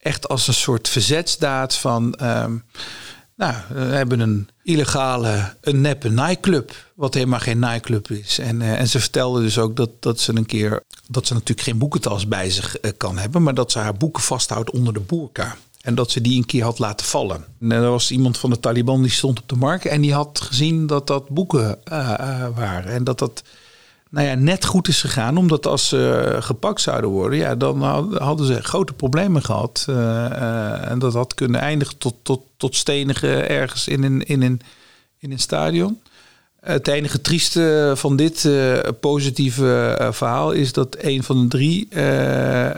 echt 0.06 0.28
als 0.28 0.48
een 0.48 0.54
soort 0.54 0.88
verzetsdaad 0.88 1.74
van... 1.74 2.14
ehm, 2.14 2.56
nou, 3.36 3.54
we 3.68 3.80
hebben 3.80 4.20
een 4.20 4.48
illegale, 4.62 5.54
een 5.60 5.80
neppe 5.80 6.08
nightclub, 6.08 6.74
wat 6.94 7.14
helemaal 7.14 7.38
geen 7.38 7.58
nightclub 7.58 8.10
is. 8.10 8.38
En, 8.38 8.62
eh, 8.62 8.78
en 8.78 8.88
ze 8.88 9.00
vertelde 9.00 9.40
dus 9.40 9.58
ook 9.58 9.76
dat, 9.76 9.90
dat 10.00 10.20
ze 10.20 10.36
een 10.36 10.46
keer, 10.46 10.82
dat 11.08 11.26
ze 11.26 11.32
natuurlijk 11.32 11.60
geen 11.60 11.78
boekentas 11.78 12.28
bij 12.28 12.50
zich 12.50 12.78
eh, 12.78 12.90
kan 12.96 13.18
hebben, 13.18 13.42
maar 13.42 13.54
dat 13.54 13.72
ze 13.72 13.78
haar 13.78 13.96
boeken 13.96 14.22
vasthoudt 14.22 14.70
onder 14.70 14.92
de 14.92 15.00
boerka. 15.00 15.56
En 15.80 15.94
dat 15.94 16.10
ze 16.10 16.20
die 16.20 16.36
een 16.36 16.46
keer 16.46 16.64
had 16.64 16.78
laten 16.78 17.06
vallen. 17.06 17.44
En 17.60 17.70
er 17.70 17.90
was 17.90 18.10
iemand 18.10 18.38
van 18.38 18.50
de 18.50 18.60
Taliban 18.60 19.02
die 19.02 19.10
stond 19.10 19.40
op 19.40 19.48
de 19.48 19.56
markt 19.56 19.86
en 19.86 20.00
die 20.00 20.14
had 20.14 20.40
gezien 20.40 20.86
dat 20.86 21.06
dat 21.06 21.28
boeken 21.28 21.84
eh, 21.84 22.46
waren. 22.54 22.92
En 22.92 23.04
dat 23.04 23.18
dat 23.18 23.42
nou 24.10 24.26
ja, 24.26 24.34
net 24.34 24.64
goed 24.64 24.88
is 24.88 25.00
gegaan. 25.00 25.36
Omdat 25.36 25.66
als 25.66 25.88
ze 25.88 26.36
gepakt 26.40 26.80
zouden 26.80 27.10
worden, 27.10 27.38
ja, 27.38 27.54
dan 27.54 27.82
had- 27.82 28.18
hadden 28.18 28.46
ze 28.46 28.62
grote 28.62 28.92
problemen 28.92 29.42
gehad. 29.42 29.84
Eh, 29.88 30.24
eh, 30.26 30.90
en 30.90 30.98
dat 30.98 31.12
had 31.14 31.34
kunnen 31.34 31.60
eindigen 31.60 31.98
tot, 31.98 32.14
tot, 32.22 32.42
tot 32.56 32.76
stenigen 32.76 33.48
ergens 33.48 33.88
in 33.88 34.02
een, 34.02 34.22
in 34.22 34.42
een, 34.42 34.60
in 35.18 35.32
een 35.32 35.38
stadion. 35.38 36.00
Het 36.60 36.88
enige 36.88 37.20
trieste 37.20 37.92
van 37.96 38.16
dit 38.16 38.44
eh, 38.44 38.78
positieve 39.00 39.96
verhaal 40.12 40.52
is 40.52 40.72
dat 40.72 40.96
een 40.98 41.22
van 41.22 41.42
de 41.42 41.48
drie 41.48 41.94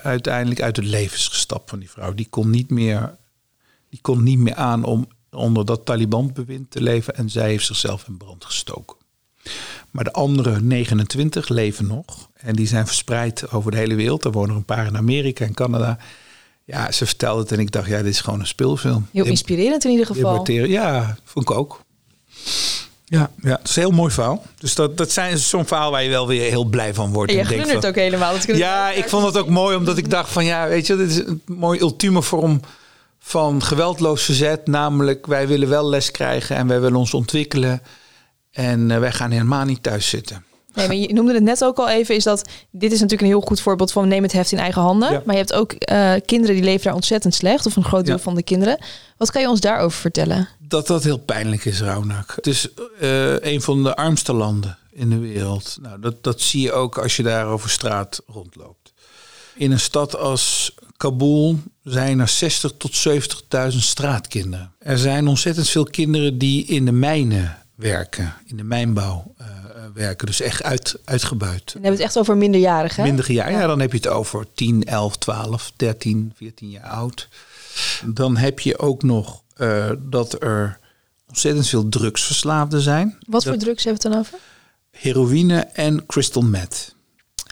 uiteindelijk 0.02 0.62
uit 0.62 0.76
het 0.76 0.84
leven 0.84 1.16
is 1.16 1.28
gestapt 1.28 1.70
van 1.70 1.78
die 1.78 1.90
vrouw. 1.90 2.14
Die 2.14 2.26
kon 2.30 2.50
niet 2.50 2.70
meer, 2.70 3.16
die 3.90 3.98
kon 4.02 4.22
niet 4.22 4.38
meer 4.38 4.54
aan 4.54 4.84
om 4.84 5.08
onder 5.30 5.64
dat 5.64 5.84
Taliban-bewind 5.84 6.70
te 6.70 6.82
leven 6.82 7.14
en 7.14 7.30
zij 7.30 7.48
heeft 7.48 7.66
zichzelf 7.66 8.04
in 8.08 8.16
brand 8.16 8.44
gestoken. 8.44 8.96
Maar 9.90 10.04
de 10.04 10.12
andere 10.12 10.60
29 10.60 11.48
leven 11.48 11.86
nog. 11.86 12.28
En 12.34 12.54
die 12.56 12.66
zijn 12.66 12.86
verspreid 12.86 13.50
over 13.52 13.70
de 13.70 13.76
hele 13.76 13.94
wereld. 13.94 14.24
Er 14.24 14.30
wonen 14.32 14.50
er 14.50 14.56
een 14.56 14.64
paar 14.64 14.86
in 14.86 14.96
Amerika 14.96 15.44
en 15.44 15.54
Canada. 15.54 15.98
Ja, 16.64 16.92
ze 16.92 17.06
vertelde 17.06 17.40
het 17.40 17.52
en 17.52 17.58
ik 17.58 17.70
dacht, 17.70 17.88
ja, 17.88 17.96
dit 18.02 18.12
is 18.12 18.20
gewoon 18.20 18.40
een 18.40 18.46
speelfilm. 18.46 19.06
Heel 19.12 19.24
inspirerend 19.24 19.84
in 19.84 19.90
ieder 19.90 20.06
geval. 20.06 20.50
Ja, 20.52 21.16
vond 21.24 21.50
ik 21.50 21.56
ook. 21.56 21.80
Ja, 23.04 23.30
ja, 23.42 23.56
het 23.58 23.68
is 23.68 23.76
een 23.76 23.82
heel 23.82 23.90
mooi 23.90 24.12
verhaal. 24.12 24.42
Dus 24.58 24.74
dat, 24.74 24.96
dat 24.96 25.10
zijn 25.10 25.38
zo'n 25.38 25.66
verhaal 25.66 25.90
waar 25.90 26.02
je 26.02 26.08
wel 26.08 26.26
weer 26.26 26.50
heel 26.50 26.64
blij 26.64 26.94
van 26.94 27.12
wordt. 27.12 27.30
En 27.32 27.38
je 27.38 27.44
glundert 27.44 27.70
van- 27.80 27.84
ook 27.88 27.94
helemaal. 27.94 28.32
Dat 28.32 28.56
ja, 28.56 28.90
ik 28.90 29.08
vond 29.08 29.26
het 29.26 29.36
ook 29.36 29.48
mooi 29.48 29.76
omdat 29.76 29.96
ik 29.98 30.10
dacht 30.10 30.30
van 30.32 30.44
ja, 30.44 30.68
weet 30.68 30.86
je, 30.86 30.96
dit 30.96 31.10
is 31.10 31.16
een 31.18 31.42
mooi 31.46 31.80
ultieme 31.80 32.22
vorm 32.22 32.60
van 33.18 33.62
geweldloos 33.62 34.22
verzet. 34.22 34.66
Namelijk, 34.66 35.26
wij 35.26 35.48
willen 35.48 35.68
wel 35.68 35.88
les 35.88 36.10
krijgen 36.10 36.56
en 36.56 36.66
wij 36.66 36.80
willen 36.80 36.98
ons 36.98 37.14
ontwikkelen. 37.14 37.82
En 38.50 38.90
eh, 38.90 38.98
wij 38.98 39.12
gaan 39.12 39.30
helemaal 39.30 39.64
niet 39.64 39.82
thuis 39.82 40.08
zitten. 40.08 40.42
Nee, 40.74 40.86
maar 40.86 40.96
je 40.96 41.12
noemde 41.12 41.34
het 41.34 41.42
net 41.42 41.64
ook 41.64 41.78
al 41.78 41.88
even, 41.88 42.14
is 42.14 42.24
dat 42.24 42.48
dit 42.70 42.92
is 42.92 43.00
natuurlijk 43.00 43.22
een 43.30 43.36
heel 43.38 43.46
goed 43.46 43.60
voorbeeld 43.60 43.92
van 43.92 44.08
neem 44.08 44.22
het 44.22 44.32
heft 44.32 44.52
in 44.52 44.58
eigen 44.58 44.82
handen. 44.82 45.12
Ja. 45.12 45.22
Maar 45.24 45.34
je 45.34 45.40
hebt 45.40 45.52
ook 45.52 45.72
eh, 45.72 46.12
kinderen 46.26 46.54
die 46.56 46.64
leven 46.64 46.84
daar 46.84 46.94
ontzettend 46.94 47.34
slecht, 47.34 47.66
of 47.66 47.76
een 47.76 47.84
groot 47.84 48.04
deel 48.06 48.14
Ja. 48.16 48.20
van 48.22 48.34
de 48.34 48.42
kinderen. 48.42 48.78
Wat 49.16 49.30
kan 49.30 49.42
je 49.42 49.48
ons 49.48 49.60
daarover 49.60 49.98
vertellen? 50.00 50.48
Dat 50.58 50.86
dat 50.86 51.04
heel 51.04 51.18
pijnlijk 51.18 51.64
is, 51.64 51.80
Raunak. 51.80 52.32
Het 52.36 52.46
is 52.46 52.68
eh, 53.00 53.40
een 53.40 53.60
van 53.62 53.82
de 53.82 53.96
armste 53.96 54.32
landen 54.32 54.78
in 54.90 55.10
de 55.10 55.18
wereld. 55.18 55.78
Nou, 55.82 56.00
dat, 56.00 56.22
dat 56.24 56.40
zie 56.40 56.60
je 56.62 56.72
ook 56.72 56.98
als 56.98 57.16
je 57.16 57.22
daar 57.22 57.46
over 57.46 57.70
straat 57.70 58.22
rondloopt. 58.26 58.92
In 59.54 59.70
een 59.72 59.80
stad 59.80 60.16
als 60.16 60.74
Kabul 60.96 61.58
zijn 61.82 62.18
er 62.20 62.28
60 62.28 62.72
tot 62.78 63.08
70.000 63.72 63.76
straatkinderen. 63.78 64.72
Er 64.78 64.98
zijn 64.98 65.26
ontzettend 65.26 65.68
veel 65.68 65.84
kinderen 65.84 66.38
die 66.38 66.64
in 66.66 66.84
de 66.84 66.92
mijnen 66.92 67.58
werken, 67.78 68.34
in 68.44 68.56
de 68.56 68.62
mijnbouw 68.62 69.34
eh, 69.36 69.46
eh, 69.46 69.54
werken. 69.94 70.26
Dus 70.26 70.40
echt 70.40 70.62
uit, 70.62 70.98
uitgebuit. 71.04 71.64
We 71.64 71.72
hebben 71.72 71.90
het 71.90 72.00
echt 72.00 72.18
over 72.18 72.36
minderjarigen. 72.36 73.02
hè? 73.02 73.08
Minder 73.08 73.32
jaar, 73.32 73.50
ja, 73.50 73.66
dan 73.66 73.80
heb 73.80 73.90
je 73.90 73.96
het 73.96 74.08
over 74.08 74.46
10, 74.54 74.84
11, 74.84 75.16
12, 75.16 75.72
13, 75.76 76.32
14 76.36 76.70
jaar 76.70 76.88
oud. 76.88 77.28
Dan 78.04 78.36
heb 78.36 78.60
je 78.60 78.78
ook 78.78 79.02
nog 79.02 79.42
eh, 79.54 79.90
dat 79.98 80.42
er 80.42 80.78
ontzettend 81.28 81.68
veel 81.68 81.88
drugsverslaafden 81.88 82.80
zijn. 82.80 83.18
Wat 83.26 83.44
voor 83.44 83.56
drugs 83.56 83.84
hebben 83.84 84.02
we 84.02 84.08
het 84.08 84.16
dan 84.16 84.34
over? 84.34 84.38
Heroïne 84.90 85.60
en 85.60 86.06
crystal 86.06 86.42
meth. 86.42 86.94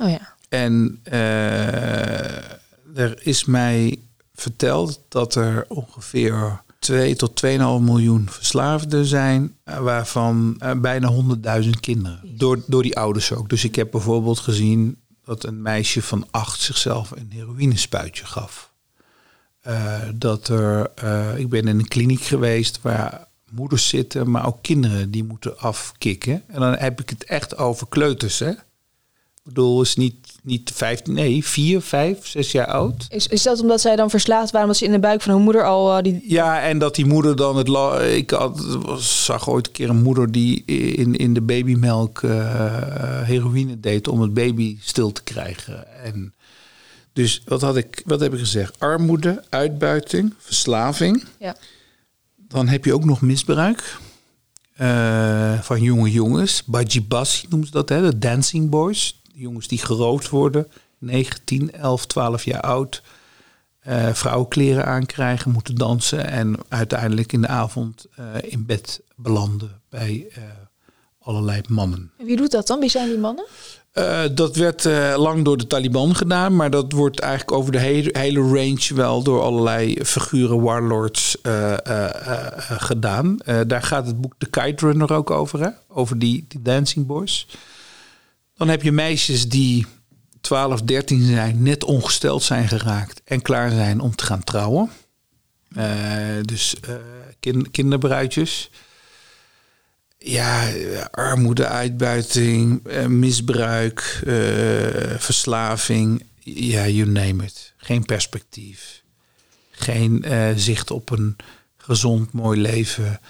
Oh 0.02 0.10
ja. 0.10 0.34
En 0.48 1.00
er 2.94 3.26
is 3.26 3.44
mij 3.44 3.98
verteld 4.34 5.00
dat 5.08 5.34
er 5.34 5.64
ongeveer 5.68 6.64
2 6.86 7.16
tot 7.16 7.44
2,5 7.44 7.50
miljoen 7.80 8.28
verslaafden 8.30 9.04
zijn, 9.04 9.56
eh, 9.64 9.78
waarvan 9.78 10.56
eh, 10.58 10.70
bijna 10.80 11.08
100.000 11.08 11.80
kinderen. 11.80 12.20
Door, 12.24 12.62
door 12.66 12.82
die 12.82 12.96
ouders 12.96 13.32
ook. 13.32 13.48
Dus 13.48 13.64
ik 13.64 13.74
heb 13.74 13.90
bijvoorbeeld 13.90 14.38
gezien 14.38 14.96
dat 15.24 15.44
een 15.44 15.62
meisje 15.62 16.02
van 16.02 16.26
acht 16.30 16.60
zichzelf 16.60 17.10
een 17.10 17.30
heroïnespuitje 17.32 18.24
gaf. 18.24 18.72
Eh, 19.60 20.00
dat 20.14 20.48
er, 20.48 20.90
ik 21.38 21.48
ben 21.48 21.68
in 21.68 21.78
een 21.78 21.88
kliniek 21.88 22.22
geweest 22.22 22.78
waar 22.82 23.28
moeders 23.50 23.88
zitten, 23.88 24.30
maar 24.30 24.46
ook 24.46 24.62
kinderen 24.62 25.10
die 25.10 25.24
moeten 25.24 25.58
afkicken. 25.58 26.42
En 26.46 26.60
dan 26.60 26.76
heb 26.76 27.00
ik 27.00 27.10
het 27.10 27.24
echt 27.24 27.56
over 27.56 27.86
kleuters, 27.88 28.38
hè? 28.38 28.50
Ik 28.50 29.42
bedoel, 29.42 29.82
is 29.82 29.96
niet, 29.96 30.25
niet 30.46 30.70
vijf, 30.74 31.04
nee, 31.06 31.44
vier, 31.44 31.80
vijf, 31.80 32.26
zes 32.26 32.52
jaar 32.52 32.66
oud. 32.66 33.06
Is, 33.08 33.26
is 33.26 33.42
dat 33.42 33.60
omdat 33.60 33.80
zij 33.80 33.96
dan 33.96 34.10
verslaafd 34.10 34.50
waren, 34.50 34.60
omdat 34.66 34.76
ze 34.76 34.84
in 34.84 34.92
de 34.92 34.98
buik 34.98 35.22
van 35.22 35.34
hun 35.34 35.42
moeder 35.42 35.64
al 35.64 35.96
eh, 35.96 36.02
die... 36.02 36.20
Ja, 36.26 36.60
en 36.62 36.78
dat 36.78 36.94
die 36.94 37.06
moeder 37.06 37.36
dan 37.36 37.56
het. 37.56 37.68
la- 37.68 38.00
Ik 38.00 38.30
had, 38.30 38.64
zag 38.98 39.48
ooit 39.48 39.66
een 39.66 39.72
keer 39.72 39.88
een 39.88 40.02
moeder 40.02 40.32
die 40.32 40.64
in, 40.64 41.14
in 41.16 41.34
de 41.34 41.40
babymelk 41.40 42.22
eh, 42.22 42.30
heroïne 43.22 43.80
deed 43.80 44.08
om 44.08 44.20
het 44.20 44.34
baby 44.34 44.76
stil 44.80 45.12
te 45.12 45.22
krijgen. 45.22 46.02
En 46.04 46.34
dus 47.12 47.42
wat 47.44 47.60
had 47.60 47.76
ik, 47.76 48.02
wat 48.04 48.20
heb 48.20 48.32
ik 48.32 48.38
gezegd? 48.38 48.80
Armoede, 48.80 49.44
uitbuiting, 49.50 50.34
verslaving. 50.38 51.24
Ja. 51.38 51.56
Dan 52.48 52.68
heb 52.68 52.84
je 52.84 52.94
ook 52.94 53.04
nog 53.04 53.20
misbruik 53.20 53.96
eh, 54.74 55.60
van 55.60 55.80
jonge 55.82 56.10
jongens. 56.10 56.62
Bajibasi 56.64 57.46
noemen 57.48 57.66
ze 57.68 57.72
dat, 57.74 57.88
hè? 57.88 58.00
de 58.00 58.18
dancing 58.18 58.70
boys. 58.70 59.20
Jongens 59.38 59.68
die 59.68 59.78
geroofd 59.78 60.28
worden, 60.28 60.68
9, 60.98 61.44
10, 61.44 61.72
11, 61.72 62.06
12 62.06 62.44
jaar 62.44 62.60
oud. 62.60 63.02
eh 63.80 64.12
vrouwenkleren 64.12 64.86
aankrijgen, 64.86 65.50
moeten 65.50 65.74
dansen. 65.74 66.26
En 66.26 66.56
uiteindelijk 66.68 67.32
in 67.32 67.40
de 67.40 67.48
avond 67.48 68.06
eh, 68.14 68.24
in 68.40 68.66
bed 68.66 69.00
belanden 69.16 69.80
bij 69.88 70.26
eh, 70.34 70.42
allerlei 71.20 71.60
mannen. 71.68 72.10
En 72.18 72.26
Wie 72.26 72.36
doet 72.36 72.50
dat 72.50 72.66
dan? 72.66 72.80
Wie 72.80 72.88
zijn 72.90 73.08
die 73.08 73.18
mannen? 73.18 73.46
Uh, 73.94 74.22
dat 74.32 74.56
werd 74.56 74.84
uh, 74.84 75.14
lang 75.16 75.44
door 75.44 75.56
de 75.56 75.66
Taliban 75.66 76.14
gedaan, 76.14 76.56
maar 76.56 76.70
dat 76.70 76.92
wordt 76.92 77.20
eigenlijk 77.20 77.52
over 77.52 77.72
de 77.72 77.78
hele, 77.78 78.08
hele 78.12 78.40
range 78.40 78.94
wel 78.94 79.22
door 79.22 79.42
allerlei 79.42 80.04
figuren, 80.04 80.60
warlords, 80.60 81.36
uh, 81.42 81.74
gedaan. 82.68 83.38
daar 83.66 83.82
gaat 83.82 84.06
het 84.06 84.20
boek 84.20 84.34
The 84.38 84.46
Kite 84.46 84.86
Runner 84.86 85.12
ook 85.12 85.30
over, 85.30 85.60
hè? 85.60 85.68
over 85.88 86.18
die, 86.18 86.44
die 86.48 86.62
Dancing 86.62 87.06
Boys. 87.06 87.46
Dan 88.56 88.68
heb 88.68 88.82
je 88.82 88.92
meisjes 88.92 89.48
die 89.48 89.86
12, 90.40 90.82
13 90.82 91.26
zijn, 91.26 91.62
net 91.62 91.84
ongesteld 91.84 92.42
zijn 92.42 92.68
geraakt 92.68 93.20
en 93.24 93.42
klaar 93.42 93.70
zijn 93.70 94.00
om 94.00 94.14
te 94.14 94.24
gaan 94.24 94.44
trouwen. 94.44 94.90
dus 96.42 96.76
kind, 97.40 97.70
kinderbruidjes 97.70 98.70
ja, 100.18 100.72
armoede, 101.10 101.66
uitbuiting, 101.66 102.86
eh, 102.86 103.06
misbruik, 103.06 104.22
verslaving. 105.18 106.24
Ja, 106.40 106.86
you 106.86 107.08
name 107.08 107.44
it. 107.44 107.72
Geen 107.76 108.04
perspectief. 108.04 109.02
Geen 109.70 110.24
zicht 110.56 110.90
op 110.90 111.10
een 111.10 111.36
gezond, 111.76 112.32
mooi 112.32 112.60
leven. 112.60 113.20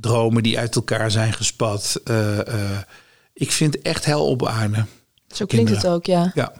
dromen 0.00 0.42
die 0.42 0.58
uit 0.58 0.74
elkaar 0.74 1.10
zijn 1.10 1.32
gespat. 1.32 2.00
Ik 3.36 3.52
vind 3.52 3.82
echt 3.82 4.04
hel 4.04 4.26
op 4.26 4.46
aarde. 4.46 4.84
Zo 5.28 5.46
klinkt 5.46 5.70
het 5.70 5.86
ook, 5.86 6.06
ja. 6.06 6.32
Ja. 6.34 6.52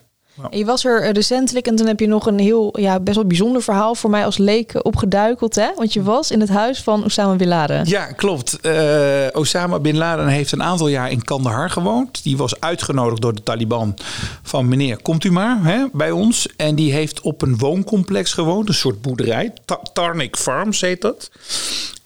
En 0.51 0.59
je 0.59 0.65
was 0.65 0.85
er 0.85 1.03
eh, 1.03 1.13
recentelijk 1.13 1.67
en 1.67 1.77
dan 1.77 1.87
heb 1.87 2.01
je 2.01 2.07
nog 2.07 2.27
een 2.27 2.39
heel, 2.39 2.81
ja, 2.81 3.01
best 3.01 3.17
wel 3.17 3.27
bijzonder 3.27 3.63
verhaal 3.63 3.95
voor 3.95 4.11
mij 4.11 4.25
als 4.25 4.39
leek 4.39 4.85
opgeduikeld, 4.87 5.55
hè? 5.55 5.69
Want 5.77 5.93
je 5.93 6.03
was 6.03 6.31
in 6.31 6.41
het 6.41 6.49
huis 6.49 6.83
van 6.83 7.05
Osama 7.05 7.35
Bin 7.35 7.49
Laden. 7.49 7.89
Ja, 7.89 8.07
klopt. 8.07 8.59
Uh, 8.63 9.27
Osama 9.33 9.79
Bin 9.79 9.97
Laden 9.97 10.27
heeft 10.27 10.53
een 10.53 10.63
aantal 10.63 10.89
jaar 10.89 11.11
in 11.11 11.25
Kandahar 11.25 11.71
gewoond. 11.71 12.23
Die 12.23 12.37
was 12.37 12.61
uitgenodigd 12.61 13.23
door 13.23 13.35
de 13.35 13.43
Taliban 13.43 13.95
van 14.43 14.69
meneer, 14.69 15.03
komt 15.03 15.25
u 15.25 15.33
maar 15.33 15.65
hè, 15.65 15.85
bij 15.93 16.11
ons. 16.11 16.49
En 16.57 16.75
die 16.75 16.93
heeft 16.93 17.21
op 17.21 17.43
een 17.43 17.59
wooncomplex 17.59 18.33
gewoond, 18.33 18.69
een 18.69 18.75
soort 18.75 19.03
boerderij. 19.03 19.53
Tarnik 19.93 20.37
Farms 20.37 20.81
heet 20.81 21.01
dat. 21.01 21.31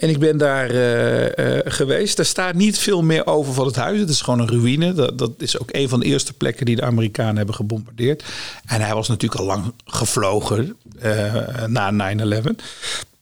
En 0.01 0.09
ik 0.09 0.19
ben 0.19 0.37
daar 0.37 0.75
uh, 0.75 1.59
geweest. 1.65 2.19
Er 2.19 2.25
staat 2.25 2.55
niet 2.55 2.79
veel 2.79 3.03
meer 3.03 3.27
over 3.27 3.55
van 3.55 3.67
het 3.67 3.77
huis. 3.77 4.01
Het 4.01 4.09
is 4.09 4.21
gewoon 4.21 4.41
een 4.41 4.49
ruïne. 4.49 4.93
Dat, 4.93 5.19
dat 5.19 5.33
is 5.39 5.59
ook 5.59 5.69
een 5.73 5.89
van 5.89 6.01
de 6.01 6.07
eerste 6.07 6.33
plekken 6.33 6.67
die 6.67 6.77
de 6.77 6.83
Amerikanen 6.83 7.37
hebben 7.37 7.55
gebombardeerd. 7.55 8.25
En 8.67 8.81
hij 8.81 8.95
was 8.95 9.09
natuurlijk 9.09 9.41
al 9.41 9.47
lang 9.47 9.73
gevlogen 9.85 10.77
uh, 11.03 11.65
na 11.67 12.15
9-11. 12.43 12.43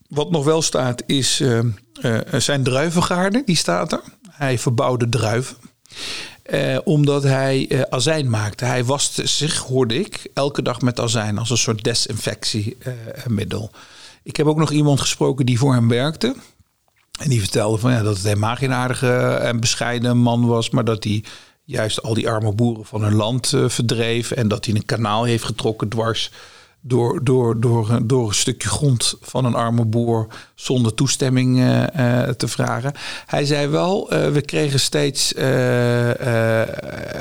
Wat 0.07 0.31
nog 0.31 0.43
wel 0.43 0.61
staat 0.61 1.03
is 1.05 1.43
zijn 2.37 2.63
druivengaarden. 2.63 3.45
Die 3.45 3.55
staat 3.55 3.91
er. 3.91 4.01
Hij 4.29 4.59
verbouwde 4.59 5.09
druiven. 5.09 5.55
omdat 6.83 7.23
hij 7.23 7.85
azijn 7.89 8.29
maakte. 8.29 8.65
Hij 8.65 8.85
waste 8.85 9.27
zich, 9.27 9.57
hoorde 9.57 9.99
ik, 9.99 10.29
elke 10.33 10.61
dag 10.61 10.81
met 10.81 10.99
azijn 10.99 11.37
als 11.37 11.49
een 11.49 11.57
soort 11.57 11.83
desinfectiemiddel. 11.83 13.71
ik 14.23 14.35
heb 14.35 14.45
ook 14.45 14.57
nog 14.57 14.71
iemand 14.71 14.99
gesproken 14.99 15.45
die 15.45 15.57
voor 15.59 15.73
hem 15.73 15.87
werkte. 15.87 16.35
En 17.19 17.29
die 17.29 17.39
vertelde 17.39 17.77
van, 17.77 17.91
ja, 17.91 18.01
dat 18.01 18.15
het 18.15 18.25
helemaal 18.25 18.55
geen 18.55 18.73
aardige 18.73 19.11
en 19.23 19.59
bescheiden 19.59 20.17
man 20.17 20.45
was, 20.45 20.69
maar 20.69 20.83
dat 20.83 21.03
hij 21.03 21.23
juist 21.63 22.03
al 22.03 22.13
die 22.13 22.29
arme 22.29 22.53
boeren 22.53 22.85
van 22.85 23.03
hun 23.03 23.15
land 23.15 23.51
uh, 23.51 23.69
verdreef. 23.69 24.31
En 24.31 24.47
dat 24.47 24.65
hij 24.65 24.75
een 24.75 24.85
kanaal 24.85 25.23
heeft 25.23 25.43
getrokken 25.43 25.89
dwars 25.89 26.31
door, 26.81 27.23
door, 27.23 27.59
door, 27.59 27.99
door 28.07 28.27
een 28.27 28.33
stukje 28.33 28.69
grond 28.69 29.15
van 29.21 29.45
een 29.45 29.55
arme 29.55 29.85
boer 29.85 30.27
zonder 30.55 30.93
toestemming 30.93 31.57
uh, 31.57 31.83
te 32.23 32.47
vragen. 32.47 32.93
Hij 33.25 33.45
zei 33.45 33.67
wel, 33.67 34.09
we 34.09 34.41
kregen 34.45 34.79
steeds 34.79 35.33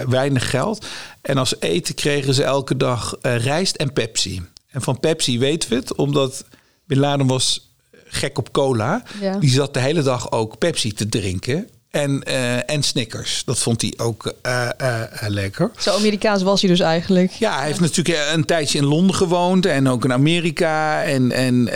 weinig 0.06 0.50
geld. 0.50 0.86
En 1.20 1.36
als 1.36 1.60
eten 1.60 1.94
kregen 1.94 2.34
ze 2.34 2.44
elke 2.44 2.76
dag 2.76 3.16
rijst 3.20 3.76
en 3.76 3.92
Pepsi. 3.92 4.42
En 4.70 4.82
van 4.82 5.00
Pepsi 5.00 5.38
weten 5.38 5.70
we 5.70 5.76
het, 5.76 5.94
omdat 5.94 6.44
Bin 6.86 6.98
Laden 6.98 7.26
was 7.26 7.67
gek 8.08 8.38
op 8.38 8.52
cola. 8.52 9.02
Die 9.40 9.50
zat 9.50 9.74
de 9.74 9.80
hele 9.80 10.02
dag 10.02 10.32
ook 10.32 10.58
Pepsi 10.58 10.92
te 10.92 11.08
drinken. 11.08 11.68
En, 11.90 12.22
uh, 12.28 12.70
en 12.70 12.82
Snickers. 12.82 13.42
Dat 13.44 13.58
vond 13.58 13.82
hij 13.82 13.94
ook 13.96 14.32
uh, 14.46 14.68
uh, 14.82 15.02
lekker. 15.28 15.70
Zo 15.78 15.96
Amerikaans 15.96 16.42
was 16.42 16.60
hij 16.60 16.70
dus 16.70 16.80
eigenlijk. 16.80 17.30
Ja, 17.30 17.56
hij 17.56 17.66
heeft 17.66 17.80
natuurlijk 17.80 18.30
een 18.34 18.44
tijdje 18.44 18.78
in 18.78 18.84
Londen 18.84 19.14
gewoond. 19.14 19.66
En 19.66 19.88
ook 19.88 20.04
in 20.04 20.12
Amerika. 20.12 21.02
En, 21.02 21.32
en 21.32 21.68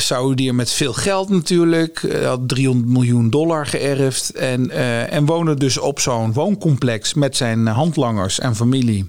Saudi 0.00 0.52
met 0.52 0.70
veel 0.70 0.92
geld 0.92 1.28
natuurlijk. 1.28 2.04
Hij 2.08 2.24
had 2.24 2.48
300 2.48 2.88
miljoen 2.88 3.30
dollar 3.30 3.66
geërfd. 3.66 4.30
En, 4.30 4.70
en 5.10 5.26
woonde 5.26 5.54
dus 5.54 5.78
op 5.78 6.00
zo'n 6.00 6.32
wooncomplex 6.32 7.14
met 7.14 7.36
zijn 7.36 7.66
handlangers 7.66 8.38
en 8.38 8.56
familie. 8.56 9.06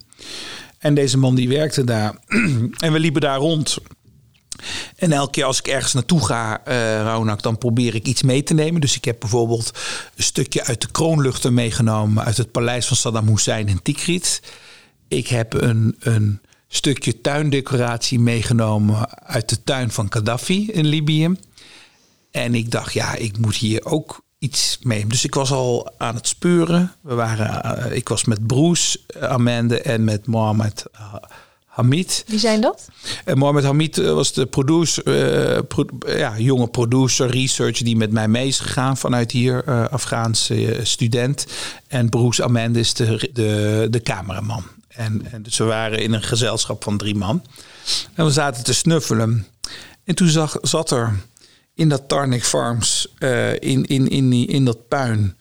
En 0.79 0.93
deze 0.93 1.17
man 1.17 1.36
die 1.36 1.49
werkte 1.49 1.83
daar. 1.83 2.15
en 2.86 2.93
we 2.93 2.99
liepen 2.99 3.21
daar 3.21 3.38
rond. 3.38 3.77
En 4.95 5.11
elke 5.11 5.31
keer 5.31 5.43
als 5.43 5.59
ik 5.59 5.67
ergens 5.67 5.93
naartoe 5.93 6.25
ga, 6.25 6.61
uh, 6.67 7.33
dan 7.37 7.57
probeer 7.57 7.95
ik 7.95 8.05
iets 8.05 8.21
mee 8.21 8.43
te 8.43 8.53
nemen. 8.53 8.81
Dus 8.81 8.95
ik 8.95 9.05
heb 9.05 9.19
bijvoorbeeld 9.19 9.71
een 10.15 10.23
stukje 10.23 10.63
uit 10.63 10.81
de 10.81 10.91
kroonluchten 10.91 11.53
meegenomen 11.53 12.23
uit 12.23 12.37
het 12.37 12.51
paleis 12.51 12.85
van 12.85 12.97
Saddam 12.97 13.27
Hussein 13.27 13.67
in 13.67 13.81
Tikrit. 13.81 14.41
Ik 15.07 15.27
heb 15.27 15.53
een, 15.53 15.95
een 15.99 16.41
stukje 16.67 17.21
tuindecoratie 17.21 18.19
meegenomen 18.19 19.23
uit 19.23 19.49
de 19.49 19.63
tuin 19.63 19.91
van 19.91 20.07
Gaddafi 20.09 20.71
in 20.71 20.85
Libië. 20.85 21.35
En 22.31 22.55
ik 22.55 22.71
dacht, 22.71 22.93
ja, 22.93 23.15
ik 23.15 23.37
moet 23.37 23.55
hier 23.55 23.85
ook 23.85 24.21
iets 24.39 24.77
mee. 24.81 25.07
Dus 25.07 25.25
ik 25.25 25.33
was 25.33 25.51
al 25.51 25.91
aan 25.97 26.15
het 26.15 26.27
speuren. 26.27 26.93
We 27.01 27.13
waren, 27.13 27.79
uh, 27.87 27.95
ik 27.95 28.09
was 28.09 28.25
met 28.25 28.47
Bruce, 28.47 28.99
Amende 29.19 29.81
en 29.81 30.03
met 30.03 30.27
Mohammed 30.27 30.85
Hamid. 31.77 32.23
Wie 32.27 32.39
zijn 32.39 32.61
dat? 32.61 32.87
En 33.25 33.37
Mohamed 33.37 33.63
Hamid 33.63 33.97
eh, 33.97 34.13
was 34.13 34.33
de 34.33 34.45
producer, 34.45 35.07
uh, 35.07 36.17
ja, 36.17 36.39
jonge 36.39 36.67
producer, 36.67 37.29
researcher 37.29 37.85
die 37.85 37.97
met 37.97 38.11
mij 38.11 38.27
mee 38.27 38.47
is 38.47 38.59
gegaan 38.59 38.97
vanuit 38.97 39.31
hier, 39.31 39.63
uh, 39.67 39.87
Afghaanse 39.87 40.79
student. 40.83 41.45
En 41.87 42.09
Bruce 42.09 42.43
Amend 42.43 42.75
is 42.75 42.93
de, 42.93 43.29
de, 43.33 43.87
de 43.89 44.01
cameraman. 44.01 44.63
En, 44.87 45.31
en 45.31 45.41
dus 45.43 45.57
we 45.57 45.63
waren 45.63 45.99
in 45.99 46.13
een 46.13 46.23
gezelschap 46.23 46.83
van 46.83 46.97
drie 46.97 47.15
man. 47.15 47.43
En 48.13 48.25
we 48.25 48.31
zaten 48.31 48.63
te 48.63 48.73
snuffelen. 48.73 49.47
En 50.03 50.15
toen 50.15 50.27
zag, 50.27 50.57
zat 50.61 50.91
er 50.91 51.19
in 51.73 51.89
dat 51.89 52.07
Tarnik 52.07 52.43
Farms, 52.43 53.13
in, 53.59 53.85
in, 53.85 54.07
in, 54.07 54.33
in 54.33 54.65
dat 54.65 54.87
puin, 54.87 55.37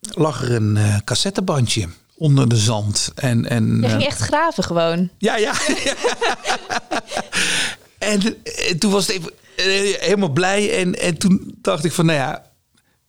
lag 0.00 0.42
er 0.42 0.52
een 0.52 0.78
cassettebandje 1.04 1.88
onder 2.18 2.48
de 2.48 2.56
zand. 2.56 3.12
En, 3.14 3.48
en, 3.48 3.80
Je 3.80 3.88
ging 3.88 4.04
echt 4.04 4.20
graven 4.20 4.64
gewoon. 4.64 5.08
Ja, 5.18 5.36
ja. 5.36 5.52
en, 7.98 8.20
eh, 8.42 8.74
toen 8.78 8.90
was 8.90 9.06
het 9.06 9.16
even 9.16 9.32
eh, 9.56 10.00
helemaal 10.00 10.28
blij. 10.28 10.78
En, 10.78 11.00
en 11.00 11.18
toen 11.18 11.54
dacht 11.62 11.84
ik 11.84 11.92
van, 11.92 12.06
nou 12.06 12.18
ja, 12.18 12.46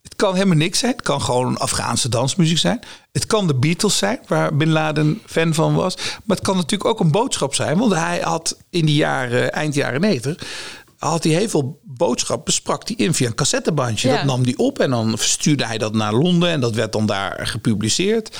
het 0.02 0.16
kan 0.16 0.34
helemaal 0.34 0.58
niks 0.58 0.80
zijn. 0.80 0.92
Het 0.92 1.02
kan 1.02 1.22
gewoon 1.22 1.58
Afghaanse 1.58 2.10
dansmuziek 2.10 2.58
zijn. 2.58 2.80
Het 3.12 3.26
kan 3.26 3.48
de 3.48 3.56
Beatles 3.56 3.98
zijn, 3.98 4.20
waar 4.28 4.56
Bin 4.56 4.70
Laden 4.70 5.22
fan 5.26 5.54
van 5.54 5.76
was. 5.76 5.96
Maar 5.96 6.38
het 6.38 6.46
kan 6.46 6.56
natuurlijk 6.56 6.90
ook 6.90 7.00
een 7.00 7.12
boodschap 7.12 7.56
zijn. 7.56 7.78
Want 7.78 7.94
hij 7.94 8.20
had 8.20 8.58
in 8.70 8.86
die 8.86 8.96
jaren, 8.96 9.52
eind 9.52 9.76
jaren 9.76 10.02
90 10.02 10.44
had 11.00 11.24
hij 11.24 11.34
heel 11.34 11.50
veel 11.50 11.80
boodschappen, 11.84 12.54
sprak 12.54 12.88
hij 12.88 12.96
in 12.98 13.14
via 13.14 13.28
een 13.28 13.36
cassettebandje. 13.36 14.10
Dat 14.10 14.24
nam 14.24 14.44
hij 14.44 14.54
op 14.58 14.80
en 14.80 14.90
dan 14.90 15.14
stuurde 15.18 15.66
hij 15.66 15.78
dat 15.78 15.94
naar 15.94 16.14
Londen 16.14 16.50
en 16.50 16.60
dat 16.60 16.76
werd 16.76 16.92
dan 16.92 17.06
daar 17.06 17.48
gepubliceerd. 17.48 18.38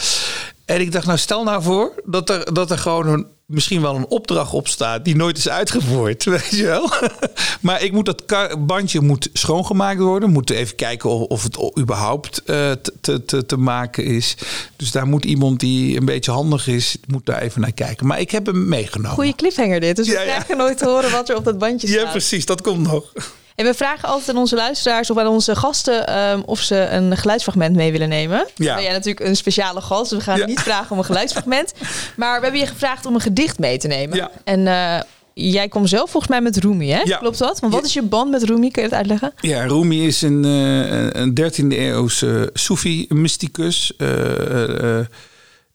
En 0.66 0.82
ik 0.82 0.92
dacht, 0.92 1.06
nou 1.06 1.18
stel 1.18 1.44
nou 1.44 1.64
voor 1.64 2.02
dat 2.06 2.30
er, 2.30 2.54
dat 2.54 2.72
er 2.72 2.78
gewoon 2.78 3.08
een, 3.08 3.28
misschien 3.50 3.82
wel 3.82 3.96
een 3.96 4.08
opdracht 4.08 4.54
op 4.54 4.68
staat 4.68 5.06
die 5.06 5.16
nooit 5.16 5.38
is 5.38 5.50
uitgevoerd. 5.50 6.24
Weet 6.36 6.50
je 6.50 6.64
wel? 6.64 6.92
maar 7.62 7.84
ik 7.84 7.92
moet 7.92 8.06
dat 8.06 8.26
bandje 8.68 9.02
moet 9.02 9.30
schoongemaakt 9.34 10.00
worden. 10.00 10.30
Moet 10.30 10.50
even 10.50 10.76
kijken 10.76 11.10
of, 11.10 11.28
of 11.28 11.44
het 11.44 11.80
überhaupt 11.80 12.42
uh, 12.46 12.72
te, 13.02 13.26
te, 13.26 13.46
te 13.46 13.58
maken 13.58 14.04
is. 14.04 14.36
Dus 14.76 14.92
daar 14.92 15.08
moet 15.08 15.26
iemand 15.26 15.60
die 15.60 15.98
een 15.98 16.06
beetje 16.06 16.32
handig 16.32 16.68
is, 16.68 16.98
moet 17.08 17.26
daar 17.26 17.42
even 17.42 17.62
naar 17.62 17.72
kijken. 17.72 18.08
Maar 18.08 18.20
ik 18.20 18.32
heb 18.32 18.46
hem 18.46 18.68
meegenomen. 18.68 19.16
Goeie 19.16 19.36
cliffhanger 19.36 19.80
dit. 19.80 19.96
Dus 19.96 20.08
we 20.08 20.14
krijgen 20.14 20.58
nooit 20.58 20.78
te 20.78 20.86
horen 20.86 21.12
wat 21.12 21.30
er 21.30 21.36
op 21.36 21.46
dat 21.46 21.58
bandje 21.58 21.88
staat. 21.88 22.02
Ja, 22.02 22.12
precies. 22.12 22.46
Dat 22.46 22.62
komt 22.62 22.88
nog. 22.88 23.14
En 23.60 23.66
we 23.66 23.74
vragen 23.74 24.10
altijd 24.10 24.30
aan 24.30 24.42
onze 24.42 24.56
luisteraars 24.56 25.10
of 25.10 25.18
aan 25.18 25.28
onze 25.28 25.56
gasten 25.56 26.18
um, 26.18 26.42
of 26.46 26.60
ze 26.60 26.76
een 26.76 27.18
geluidsfragment 27.18 27.76
mee 27.76 27.92
willen 27.92 28.10
nemen. 28.10 28.48
Ja. 28.56 28.74
Ben 28.74 28.84
jij 28.84 28.92
natuurlijk 28.92 29.26
een 29.26 29.36
speciale 29.36 29.82
gast, 29.82 30.10
dus 30.10 30.18
we 30.18 30.24
gaan 30.24 30.46
niet 30.46 30.60
vragen 30.60 30.92
om 30.92 30.98
een 30.98 31.06
geluidsfragment. 31.06 31.74
Maar 32.16 32.38
we 32.38 32.44
hebben 32.44 32.62
je 32.62 32.68
gevraagd 32.68 33.06
om 33.06 33.16
een 33.16 33.22
gedicht 33.22 33.60
mee 33.60 33.78
te 33.78 33.88
nemen. 33.88 34.18
Ja. 34.18 34.32
En 34.44 34.60
uh, 34.60 35.00
jij 35.34 35.68
komt 35.68 35.90
zelf 35.90 36.10
volgens 36.10 36.32
mij 36.32 36.42
met 36.42 36.58
Rumi, 36.58 36.90
hè? 36.90 37.02
Ja. 37.02 37.18
Klopt 37.18 37.38
dat? 37.38 37.60
Want 37.60 37.74
wat 37.74 37.86
is 37.86 37.94
je 37.94 38.02
band 38.02 38.32
met 38.32 38.44
Rumi? 38.44 38.72
Kun 38.72 38.84
je 38.84 38.90
dat 38.90 38.98
uitleggen? 38.98 39.34
Ja, 39.40 39.66
Rumi 39.66 40.08
is 40.08 40.22
een, 40.22 40.44
uh, 40.46 41.10
een 41.12 41.40
13e 41.42 41.68
eeuwse 41.68 42.50
Soefi-mysticus. 42.54 43.94
Uh, 43.98 45.00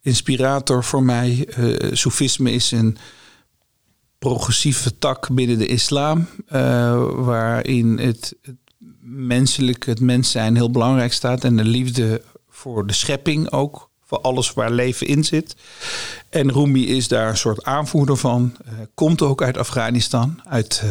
inspirator 0.03 0.85
voor 0.85 1.03
mij. 1.03 1.49
Soefisme 1.93 2.53
is 2.53 2.71
een 2.71 2.97
progressieve 4.31 4.99
tak 4.99 5.29
binnen 5.33 5.59
de 5.59 5.67
islam, 5.67 6.27
uh, 6.53 7.05
waarin 7.15 7.99
het, 7.99 8.35
menselijke, 9.01 9.91
het 9.91 10.01
mens 10.01 10.31
zijn 10.31 10.57
heel 10.57 10.71
belangrijk 10.71 11.13
staat 11.13 11.45
en 11.45 11.57
de 11.57 11.65
liefde 11.65 12.23
voor 12.49 12.87
de 12.87 12.93
schepping 12.93 13.51
ook 13.51 13.91
voor 14.05 14.21
alles 14.21 14.53
waar 14.53 14.71
leven 14.71 15.07
in 15.07 15.25
zit. 15.25 15.57
En 16.31 16.53
Rumi 16.53 16.87
is 16.87 17.09
daar 17.09 17.29
een 17.29 17.37
soort 17.37 17.65
aanvoerder 17.65 18.17
van. 18.17 18.57
komt 18.95 19.23
ook 19.23 19.43
uit 19.43 19.59
Afghanistan, 19.59 20.41
uit, 20.45 20.83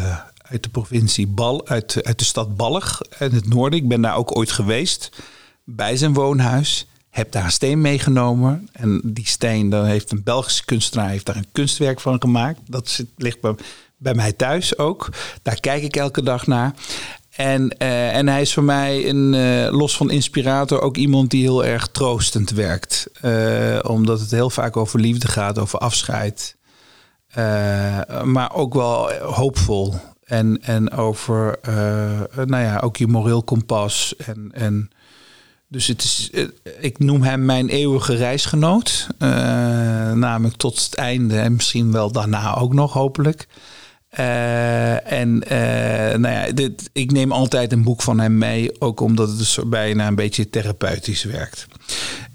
uit 0.41 0.63
de 0.63 0.69
provincie 0.69 1.27
Bal, 1.27 1.67
uit, 1.67 2.03
uit 2.03 2.19
de 2.19 2.25
stad 2.25 2.55
Ballig 2.55 3.01
in 3.19 3.31
het 3.31 3.49
noorden. 3.49 3.79
Ik 3.79 3.87
ben 3.87 4.01
daar 4.01 4.15
ook 4.15 4.37
ooit 4.37 4.51
geweest 4.51 5.09
bij 5.63 5.97
zijn 5.97 6.13
woonhuis. 6.13 6.87
Heb 7.13 7.31
daar 7.31 7.43
een 7.43 7.51
steen 7.51 7.81
meegenomen. 7.81 8.69
En 8.71 9.01
die 9.03 9.27
steen, 9.27 9.69
daar 9.69 9.85
heeft 9.85 10.11
een 10.11 10.23
Belgische 10.23 10.65
kunstenaar 10.65 11.09
heeft 11.09 11.25
daar 11.25 11.35
een 11.35 11.51
kunstwerk 11.51 11.99
van 11.99 12.21
gemaakt. 12.21 12.59
Dat 12.65 12.89
zit, 12.89 13.07
ligt 13.17 13.41
bij, 13.41 13.55
bij 13.97 14.13
mij 14.13 14.31
thuis 14.31 14.77
ook. 14.77 15.09
Daar 15.41 15.59
kijk 15.59 15.83
ik 15.83 15.95
elke 15.95 16.23
dag 16.23 16.47
naar. 16.47 16.73
En, 17.29 17.75
uh, 17.77 18.15
en 18.15 18.27
hij 18.27 18.41
is 18.41 18.53
voor 18.53 18.63
mij, 18.63 19.09
een, 19.09 19.33
uh, 19.33 19.71
los 19.71 19.97
van 19.97 20.11
inspirator, 20.11 20.81
ook 20.81 20.97
iemand 20.97 21.29
die 21.29 21.41
heel 21.41 21.65
erg 21.65 21.87
troostend 21.87 22.49
werkt. 22.49 23.09
Uh, 23.21 23.79
omdat 23.81 24.19
het 24.19 24.31
heel 24.31 24.49
vaak 24.49 24.77
over 24.77 24.99
liefde 24.99 25.27
gaat, 25.27 25.59
over 25.59 25.79
afscheid. 25.79 26.55
maar 28.23 28.53
ook 28.53 28.73
wel 28.73 29.11
hoopvol. 29.13 29.95
En, 30.23 30.61
en 30.61 30.91
over, 30.91 31.59
nou 32.45 32.63
ja, 32.63 32.79
ook 32.79 32.97
je 32.97 33.07
moreel 33.07 33.43
kompas. 33.43 34.15
En, 34.15 34.49
en 34.53 34.89
dus 35.73 35.87
het 35.87 36.03
is, 36.03 36.29
ik 36.79 36.99
noem 36.99 37.21
hem 37.21 37.45
mijn 37.45 37.69
eeuwige 37.69 38.15
reisgenoot. 38.15 39.07
namelijk 40.13 40.55
tot 40.55 40.83
het 40.83 40.95
einde 40.95 41.39
en 41.39 41.53
misschien 41.53 41.91
wel 41.91 42.11
daarna 42.11 42.55
ook 42.55 42.73
nog, 42.73 42.93
hopelijk. 42.93 43.47
Uh, 44.19 45.11
en 45.11 45.37
nou 46.21 46.27
ja, 46.27 46.51
dit, 46.51 46.89
ik 46.91 47.11
neem 47.11 47.31
altijd 47.31 47.71
een 47.71 47.83
boek 47.83 48.01
van 48.01 48.19
hem 48.19 48.37
mee, 48.37 48.81
ook 48.81 48.99
omdat 48.99 49.29
het 49.29 49.37
dus 49.37 49.59
bijna 49.65 50.07
een 50.07 50.15
beetje 50.15 50.49
therapeutisch 50.49 51.23
werkt. 51.23 51.65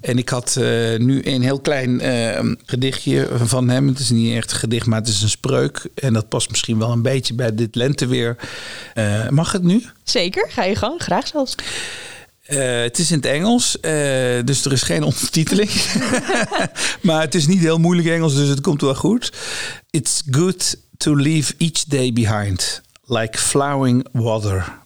En 0.00 0.18
ik 0.18 0.28
had 0.28 0.54
nu 0.98 1.20
een 1.24 1.42
heel 1.42 1.60
klein 1.60 2.00
gedichtje 2.66 3.28
van 3.44 3.68
hem. 3.68 3.88
Het 3.88 3.98
is 3.98 4.10
niet 4.10 4.36
echt 4.36 4.50
een 4.50 4.58
gedicht, 4.58 4.86
maar 4.86 4.98
het 4.98 5.08
is 5.08 5.22
een 5.22 5.28
spreuk. 5.28 5.88
En 5.94 6.12
dat 6.12 6.28
past 6.28 6.50
misschien 6.50 6.78
wel 6.78 6.92
een 6.92 7.02
beetje 7.02 7.34
bij 7.34 7.54
dit 7.54 7.74
lenteweer. 7.74 8.36
mag 9.30 9.52
het 9.52 9.62
nu? 9.62 9.84
Zeker, 10.02 10.50
ga 10.50 10.64
je 10.64 10.76
gang, 10.76 11.02
graag 11.02 11.26
zelfs. 11.26 11.54
Het 12.56 12.98
is 12.98 13.10
in 13.10 13.16
het 13.16 13.26
Engels, 13.26 13.78
dus 14.44 14.64
er 14.64 14.72
is 14.72 14.82
geen 14.82 15.02
ondertiteling. 15.12 15.70
maar 17.02 17.20
het 17.20 17.34
is 17.34 17.46
niet 17.46 17.60
heel 17.60 17.78
moeilijk 17.78 18.08
Engels, 18.08 18.34
dus 18.34 18.48
het 18.48 18.60
komt 18.60 18.80
wel 18.80 18.94
goed. 18.94 19.32
It's 19.90 20.22
good 20.30 20.76
to 20.96 21.16
leave 21.16 21.54
each 21.58 21.84
day 21.84 22.12
behind, 22.12 22.82
like 23.04 23.38
flowing 23.38 24.06
water. 24.12 24.78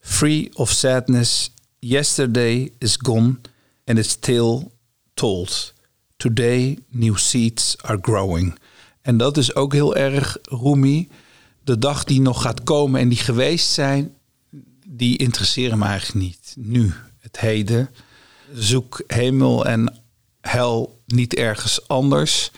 Free 0.00 0.50
of 0.54 0.70
sadness, 0.70 1.50
yesterday 1.78 2.72
is 2.78 2.96
gone 3.02 3.38
and 3.84 3.98
it's 3.98 4.10
still 4.10 4.70
told. 5.14 5.74
Today 6.16 6.78
new 6.88 7.16
seeds 7.16 7.76
are 7.82 7.98
growing. 8.00 8.58
En 9.02 9.16
dat 9.16 9.36
is 9.36 9.54
ook 9.54 9.72
heel 9.72 9.96
erg 9.96 10.38
Rumi. 10.42 11.08
De 11.64 11.78
dag 11.78 12.04
die 12.04 12.20
nog 12.20 12.42
gaat 12.42 12.62
komen 12.62 13.00
en 13.00 13.08
die 13.08 13.18
geweest 13.18 13.70
zijn, 13.70 14.14
die 14.90 15.18
interesseren 15.18 15.78
me 15.78 15.84
eigenlijk 15.84 16.24
niet. 16.24 16.54
Nu, 16.56 16.92
het 17.20 17.40
heden. 17.40 17.90
Zoek 18.52 19.02
hemel 19.06 19.66
en 19.66 19.94
hel 20.40 21.00
niet 21.06 21.34
ergens 21.34 21.88
anders. 21.88 22.50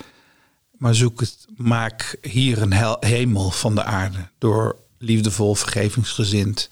Maar 0.79 0.95
zoek 0.95 1.21
het, 1.21 1.47
maak 1.57 2.17
hier 2.23 2.63
een 2.63 2.97
hemel 3.01 3.51
van 3.51 3.75
de 3.75 3.85
aarde. 3.85 4.29
Door 4.39 4.77
liefdevol, 4.99 5.55
vergevingsgezind, 5.55 6.71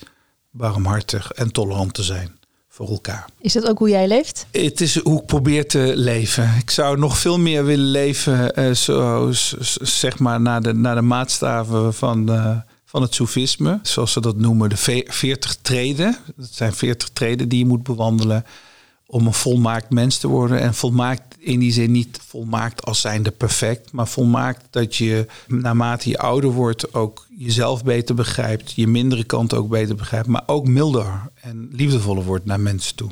barmhartig 0.50 1.32
en 1.32 1.52
tolerant 1.52 1.94
te 1.94 2.02
zijn 2.02 2.38
voor 2.68 2.88
elkaar. 2.88 3.28
Is 3.40 3.52
dat 3.52 3.68
ook 3.68 3.78
hoe 3.78 3.88
jij 3.88 4.08
leeft? 4.08 4.46
Het 4.50 4.80
is 4.80 4.98
hoe 4.98 5.20
ik 5.20 5.26
probeer 5.26 5.68
te 5.68 5.92
leven. 5.94 6.54
Ik 6.58 6.70
zou 6.70 6.98
nog 6.98 7.18
veel 7.18 7.38
meer 7.38 7.64
willen 7.64 7.90
leven, 7.90 8.76
zo, 8.76 9.28
zeg 9.80 10.18
maar, 10.18 10.40
naar 10.40 10.62
de, 10.62 10.74
naar 10.74 10.94
de 10.94 11.02
maatstaven 11.02 11.94
van, 11.94 12.30
uh, 12.30 12.56
van 12.88 13.02
het 13.02 13.14
soefisme. 13.14 13.78
Zoals 13.82 14.12
ze 14.12 14.20
dat 14.20 14.36
noemen, 14.36 14.68
de 14.68 15.04
veertig 15.06 15.56
treden. 15.62 16.16
Dat 16.36 16.48
zijn 16.50 16.72
veertig 16.72 17.08
treden 17.08 17.48
die 17.48 17.58
je 17.58 17.66
moet 17.66 17.82
bewandelen 17.82 18.44
om 19.06 19.26
een 19.26 19.34
volmaakt 19.34 19.90
mens 19.90 20.18
te 20.18 20.28
worden. 20.28 20.60
En 20.60 20.74
volmaakt 20.74 21.36
in 21.38 21.58
die 21.58 21.72
zin 21.72 21.90
niet 21.92 22.20
volmaakt 22.26 22.84
als 22.84 23.00
zijnde 23.00 23.30
perfect, 23.30 23.92
maar 23.92 24.08
volmaakt 24.08 24.64
dat 24.70 24.96
je 24.96 25.26
naarmate 25.46 26.08
je 26.08 26.18
ouder 26.18 26.50
wordt 26.50 26.94
ook 26.94 27.26
jezelf 27.36 27.84
beter 27.84 28.14
begrijpt, 28.14 28.72
je 28.72 28.86
mindere 28.86 29.24
kant 29.24 29.54
ook 29.54 29.68
beter 29.68 29.94
begrijpt, 29.94 30.28
maar 30.28 30.42
ook 30.46 30.66
milder 30.66 31.30
en 31.34 31.68
liefdevoller 31.72 32.24
wordt 32.24 32.44
naar 32.44 32.60
mensen 32.60 32.96
toe. 32.96 33.10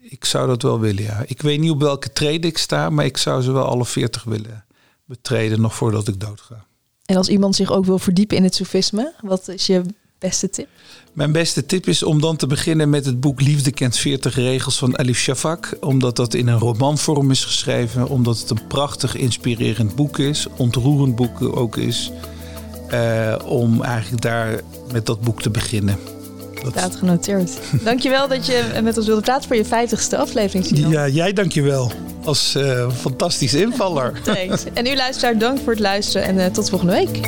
Ik 0.00 0.24
zou 0.24 0.46
dat 0.46 0.62
wel 0.62 0.80
willen, 0.80 1.02
ja. 1.02 1.24
Ik 1.26 1.42
weet 1.42 1.60
niet 1.60 1.70
op 1.70 1.80
welke 1.80 2.12
treden 2.12 2.50
ik 2.50 2.58
sta, 2.58 2.90
maar 2.90 3.04
ik 3.04 3.16
zou 3.16 3.42
ze 3.42 3.52
wel 3.52 3.64
alle 3.66 3.86
veertig 3.86 4.24
willen 4.24 4.64
betreden 5.04 5.60
nog 5.60 5.74
voordat 5.74 6.08
ik 6.08 6.20
doodga. 6.20 6.64
En 7.04 7.16
als 7.16 7.28
iemand 7.28 7.56
zich 7.56 7.72
ook 7.72 7.84
wil 7.84 7.98
verdiepen 7.98 8.36
in 8.36 8.42
het 8.42 8.54
sofisme, 8.54 9.12
wat 9.20 9.48
is 9.48 9.66
je 9.66 9.82
beste 10.18 10.50
tip? 10.50 10.68
Mijn 11.12 11.32
beste 11.32 11.66
tip 11.66 11.86
is 11.86 12.02
om 12.02 12.20
dan 12.20 12.36
te 12.36 12.46
beginnen 12.46 12.90
met 12.90 13.06
het 13.06 13.20
boek 13.20 13.40
Liefde 13.40 13.70
kent 13.70 13.96
40 13.96 14.34
regels 14.34 14.78
van 14.78 14.98
Alif 14.98 15.18
Shafak. 15.18 15.76
Omdat 15.80 16.16
dat 16.16 16.34
in 16.34 16.46
een 16.46 16.58
romanvorm 16.58 17.30
is 17.30 17.44
geschreven. 17.44 18.08
Omdat 18.08 18.38
het 18.38 18.50
een 18.50 18.66
prachtig 18.66 19.16
inspirerend 19.16 19.94
boek 19.94 20.18
is. 20.18 20.46
Ontroerend 20.56 21.16
boek 21.16 21.42
ook 21.42 21.76
is. 21.76 22.10
Uh, 22.92 23.34
om 23.44 23.82
eigenlijk 23.82 24.22
daar 24.22 24.60
met 24.92 25.06
dat 25.06 25.20
boek 25.20 25.42
te 25.42 25.50
beginnen. 25.50 25.98
Dat 26.64 26.72
staat 26.72 26.96
genoteerd. 26.96 27.50
dankjewel 27.84 28.28
dat 28.28 28.46
je 28.46 28.62
met 28.82 28.96
ons 28.96 29.06
wilde 29.06 29.22
praten 29.22 29.48
voor 29.48 29.56
je 29.56 29.64
50ste 29.64 30.18
aflevering. 30.18 30.88
Ja, 30.88 31.08
jij 31.08 31.32
dankjewel. 31.32 31.90
Als 32.24 32.54
uh, 32.56 32.90
fantastische 32.90 33.60
invaller. 33.60 34.20
Thanks. 34.22 34.64
En 34.72 34.86
u 34.86 34.96
luisteraar, 34.96 35.38
dank 35.38 35.58
voor 35.58 35.72
het 35.72 35.80
luisteren 35.80 36.26
en 36.26 36.36
uh, 36.36 36.46
tot 36.46 36.70
volgende 36.70 36.92
week. 36.92 37.20